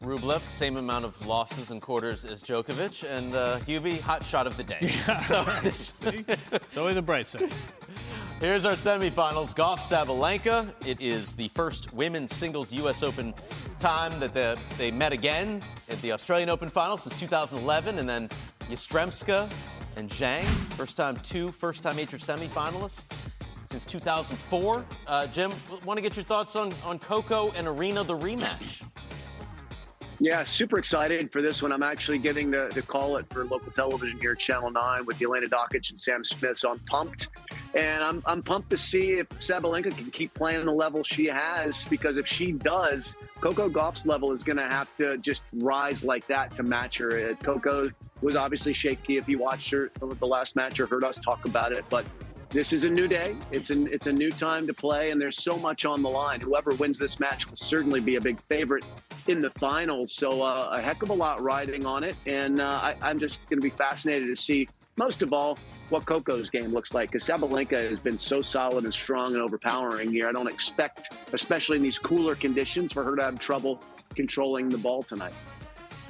[0.02, 4.56] Rublev, same amount of losses and quarters as Djokovic, and uh, Hubie, hot shot of
[4.56, 4.92] the day.
[5.22, 7.52] So It's always a bright side.
[8.42, 9.54] Here's our semifinals.
[9.54, 10.74] Gauff Sabalenka.
[10.84, 13.04] It is the first women's singles U.S.
[13.04, 13.32] Open
[13.78, 18.28] time that the, they met again at the Australian Open final since 2011, and then
[18.68, 19.48] Yastremska
[19.94, 20.42] and Zheng,
[20.74, 23.06] first time two first time major semifinalists
[23.66, 24.84] since 2004.
[25.06, 25.52] Uh, Jim,
[25.84, 28.82] want to get your thoughts on, on Coco and Aryna, the rematch?
[30.22, 31.72] Yeah, super excited for this one.
[31.72, 35.48] I'm actually getting to, to call it for local television here Channel 9 with Jelena
[35.48, 36.56] Dokic and Sam Smith.
[36.58, 37.26] So I'm pumped.
[37.74, 41.86] And I'm, I'm pumped to see if Sabalenka can keep playing the level she has
[41.86, 46.24] because if she does, Coco Gauff's level is going to have to just rise like
[46.28, 47.30] that to match her.
[47.30, 51.18] Uh, Coco was obviously shaky if you watched her the last match or heard us
[51.18, 52.04] talk about it, but
[52.52, 53.34] this is a new day.
[53.50, 56.40] It's an it's a new time to play, and there's so much on the line.
[56.40, 58.84] Whoever wins this match will certainly be a big favorite
[59.26, 60.12] in the finals.
[60.14, 63.48] So uh, a heck of a lot riding on it, and uh, I, I'm just
[63.48, 67.26] going to be fascinated to see most of all what Coco's game looks like because
[67.26, 70.28] Sabalenka has been so solid and strong and overpowering here.
[70.28, 73.80] I don't expect, especially in these cooler conditions, for her to have trouble
[74.14, 75.32] controlling the ball tonight.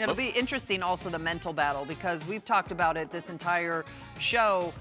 [0.01, 3.85] It'll be interesting also the mental battle because we've talked about it this entire
[4.19, 4.73] show.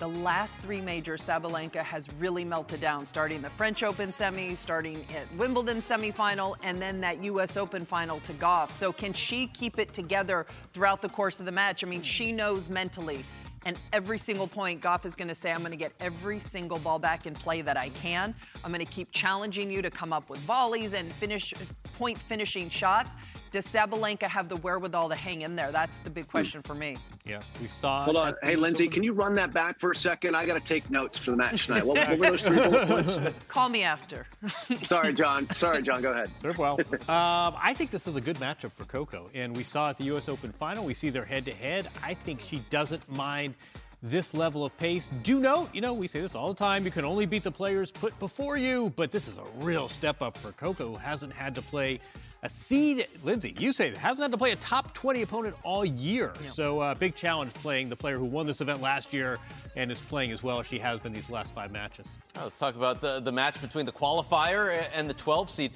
[0.00, 5.04] The last three majors, Sabalenka has really melted down, starting the French Open semi, starting
[5.14, 7.58] at Wimbledon semifinal, and then that U.S.
[7.58, 8.70] Open final to Gauff.
[8.70, 11.84] So, can she keep it together throughout the course of the match?
[11.84, 13.26] I mean, she knows mentally.
[13.66, 16.78] And every single point, Gauff is going to say, I'm going to get every single
[16.78, 18.34] ball back in play that I can.
[18.64, 21.52] I'm going to keep challenging you to come up with volleys and finish
[21.94, 23.14] point finishing shots.
[23.50, 25.72] Does Sabalenka have the wherewithal to hang in there?
[25.72, 26.98] That's the big question for me.
[27.26, 28.04] Yeah, we saw.
[28.04, 30.36] Hold on, hey Lindsay, can you run that back for a second?
[30.36, 31.84] I got to take notes for the match tonight.
[31.84, 33.18] what, what, were those three bullet points?
[33.48, 34.26] Call me after.
[34.82, 35.48] Sorry, John.
[35.56, 36.00] Sorry, John.
[36.00, 36.30] Go ahead.
[36.40, 36.78] Very well.
[37.08, 40.04] um, I think this is a good matchup for Coco, and we saw at the
[40.04, 40.28] U.S.
[40.28, 40.84] Open final.
[40.84, 41.88] We see their head-to-head.
[42.04, 43.54] I think she doesn't mind
[44.02, 45.10] this level of pace.
[45.22, 47.50] Do note, you know, we say this all the time, you can only beat the
[47.50, 51.32] players put before you, but this is a real step up for Coco, who hasn't
[51.32, 52.00] had to play
[52.42, 53.06] a seed.
[53.22, 56.32] Lindsay, you say hasn't had to play a top 20 opponent all year.
[56.42, 56.50] Yeah.
[56.50, 59.38] So, uh, big challenge playing the player who won this event last year
[59.76, 62.16] and is playing as well as she has been these last five matches.
[62.36, 65.72] Oh, let's talk about the, the match between the qualifier and the 12 seed.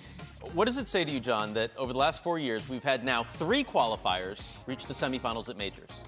[0.53, 3.05] What does it say to you, John, that over the last four years we've had
[3.05, 6.05] now three qualifiers reach the semifinals at majors?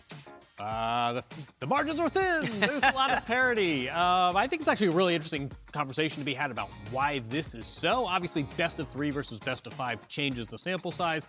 [0.59, 1.25] Uh, the,
[1.59, 2.61] the, margins are thin.
[2.61, 3.91] There's a lot of parity.
[3.91, 7.55] Um, I think it's actually a really interesting conversation to be had about why this
[7.55, 8.07] is so.
[8.07, 11.29] Obviously, best of three versus best of five changes the sample size.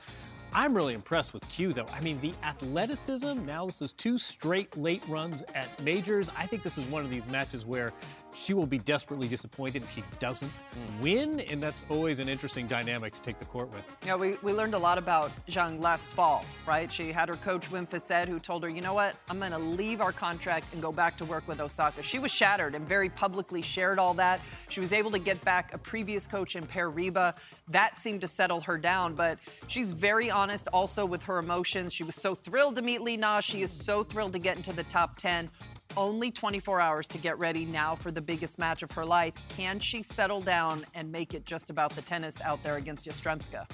[0.53, 1.88] I'm really impressed with Q, though.
[1.91, 3.45] I mean, the athleticism.
[3.45, 6.30] Now, this is two straight late runs at majors.
[6.38, 7.91] I think this is one of these matches where
[8.38, 11.01] she will be desperately disappointed if she doesn't hmm.
[11.01, 13.83] win, and that's always an interesting dynamic to take the court with.
[14.05, 16.91] Yeah, we, we learned a lot about Zheng last fall, right?
[16.91, 19.57] She had her coach, Wim Fissette, who told her, you know what, I'm going to
[19.57, 22.03] leave our contract and go back to work with Osaka.
[22.03, 24.39] She was shattered and very publicly shared all that.
[24.69, 27.35] She was able to get back a previous coach in Pere Riba.
[27.69, 31.93] That seemed to settle her down, but she's very honest also with her emotions.
[31.93, 33.39] She was so thrilled to meet Li Na.
[33.39, 35.49] She is so thrilled to get into the top 10
[35.95, 39.33] only 24 hours to get ready now for the biggest match of her life.
[39.55, 43.65] Can she settle down and make it just about the tennis out there against Yastremska?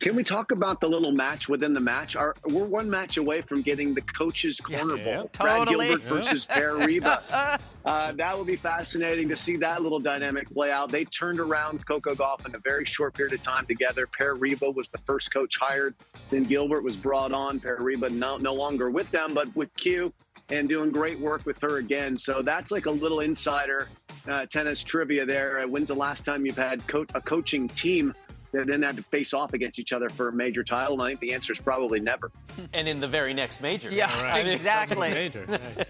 [0.00, 2.16] Can we talk about the little match within the match?
[2.16, 5.30] Our, we're one match away from getting the coaches' corner yeah, bowl.
[5.32, 5.88] Totally.
[5.88, 7.60] Brad Gilbert versus Pere Riba.
[7.84, 10.90] uh, that will be fascinating to see that little dynamic play out.
[10.90, 14.08] They turned around Coco Gauff in a very short period of time together.
[14.08, 15.94] Pere Riba was the first coach hired.
[16.30, 17.60] Then Gilbert was brought on.
[17.60, 20.12] Pere Riba no, no longer with them, but with Q
[20.50, 22.16] and doing great work with her again.
[22.16, 23.88] So that's like a little insider
[24.28, 25.60] uh, tennis trivia there.
[25.60, 28.14] Uh, when's the last time you've had co- a coaching team
[28.52, 30.94] that then had to face off against each other for a major title?
[30.94, 32.30] And I think the answer is probably never.
[32.72, 33.90] And in the very next major.
[33.90, 34.46] Yeah, right.
[34.46, 35.32] exactly.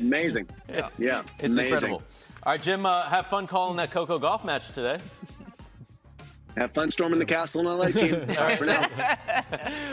[0.00, 0.48] Amazing.
[0.68, 1.64] Yeah, yeah it's amazing.
[1.64, 2.02] incredible.
[2.42, 5.00] All right, Jim, uh, have fun calling that Coco Gauff match today.
[6.56, 8.14] Have fun storming the castle in LA, team.
[8.30, 8.88] All right, for now.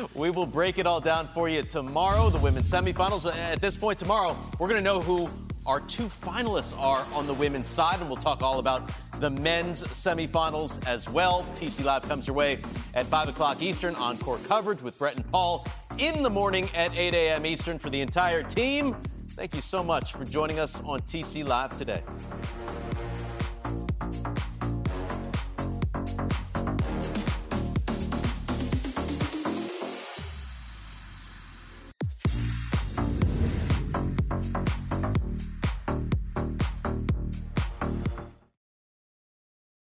[0.15, 2.29] we will break it all down for you tomorrow.
[2.29, 3.25] The women's semifinals.
[3.25, 5.27] Uh, at this point tomorrow, we're going to know who
[5.65, 9.83] our two finalists are on the women's side, and we'll talk all about the men's
[9.85, 11.45] semifinals as well.
[11.53, 12.59] TC Live comes your way
[12.93, 15.65] at 5 o'clock Eastern on court coverage with Brett and Paul
[15.99, 17.45] in the morning at 8 a.m.
[17.45, 18.95] Eastern for the entire team.
[19.31, 22.03] Thank you so much for joining us on TC Live today.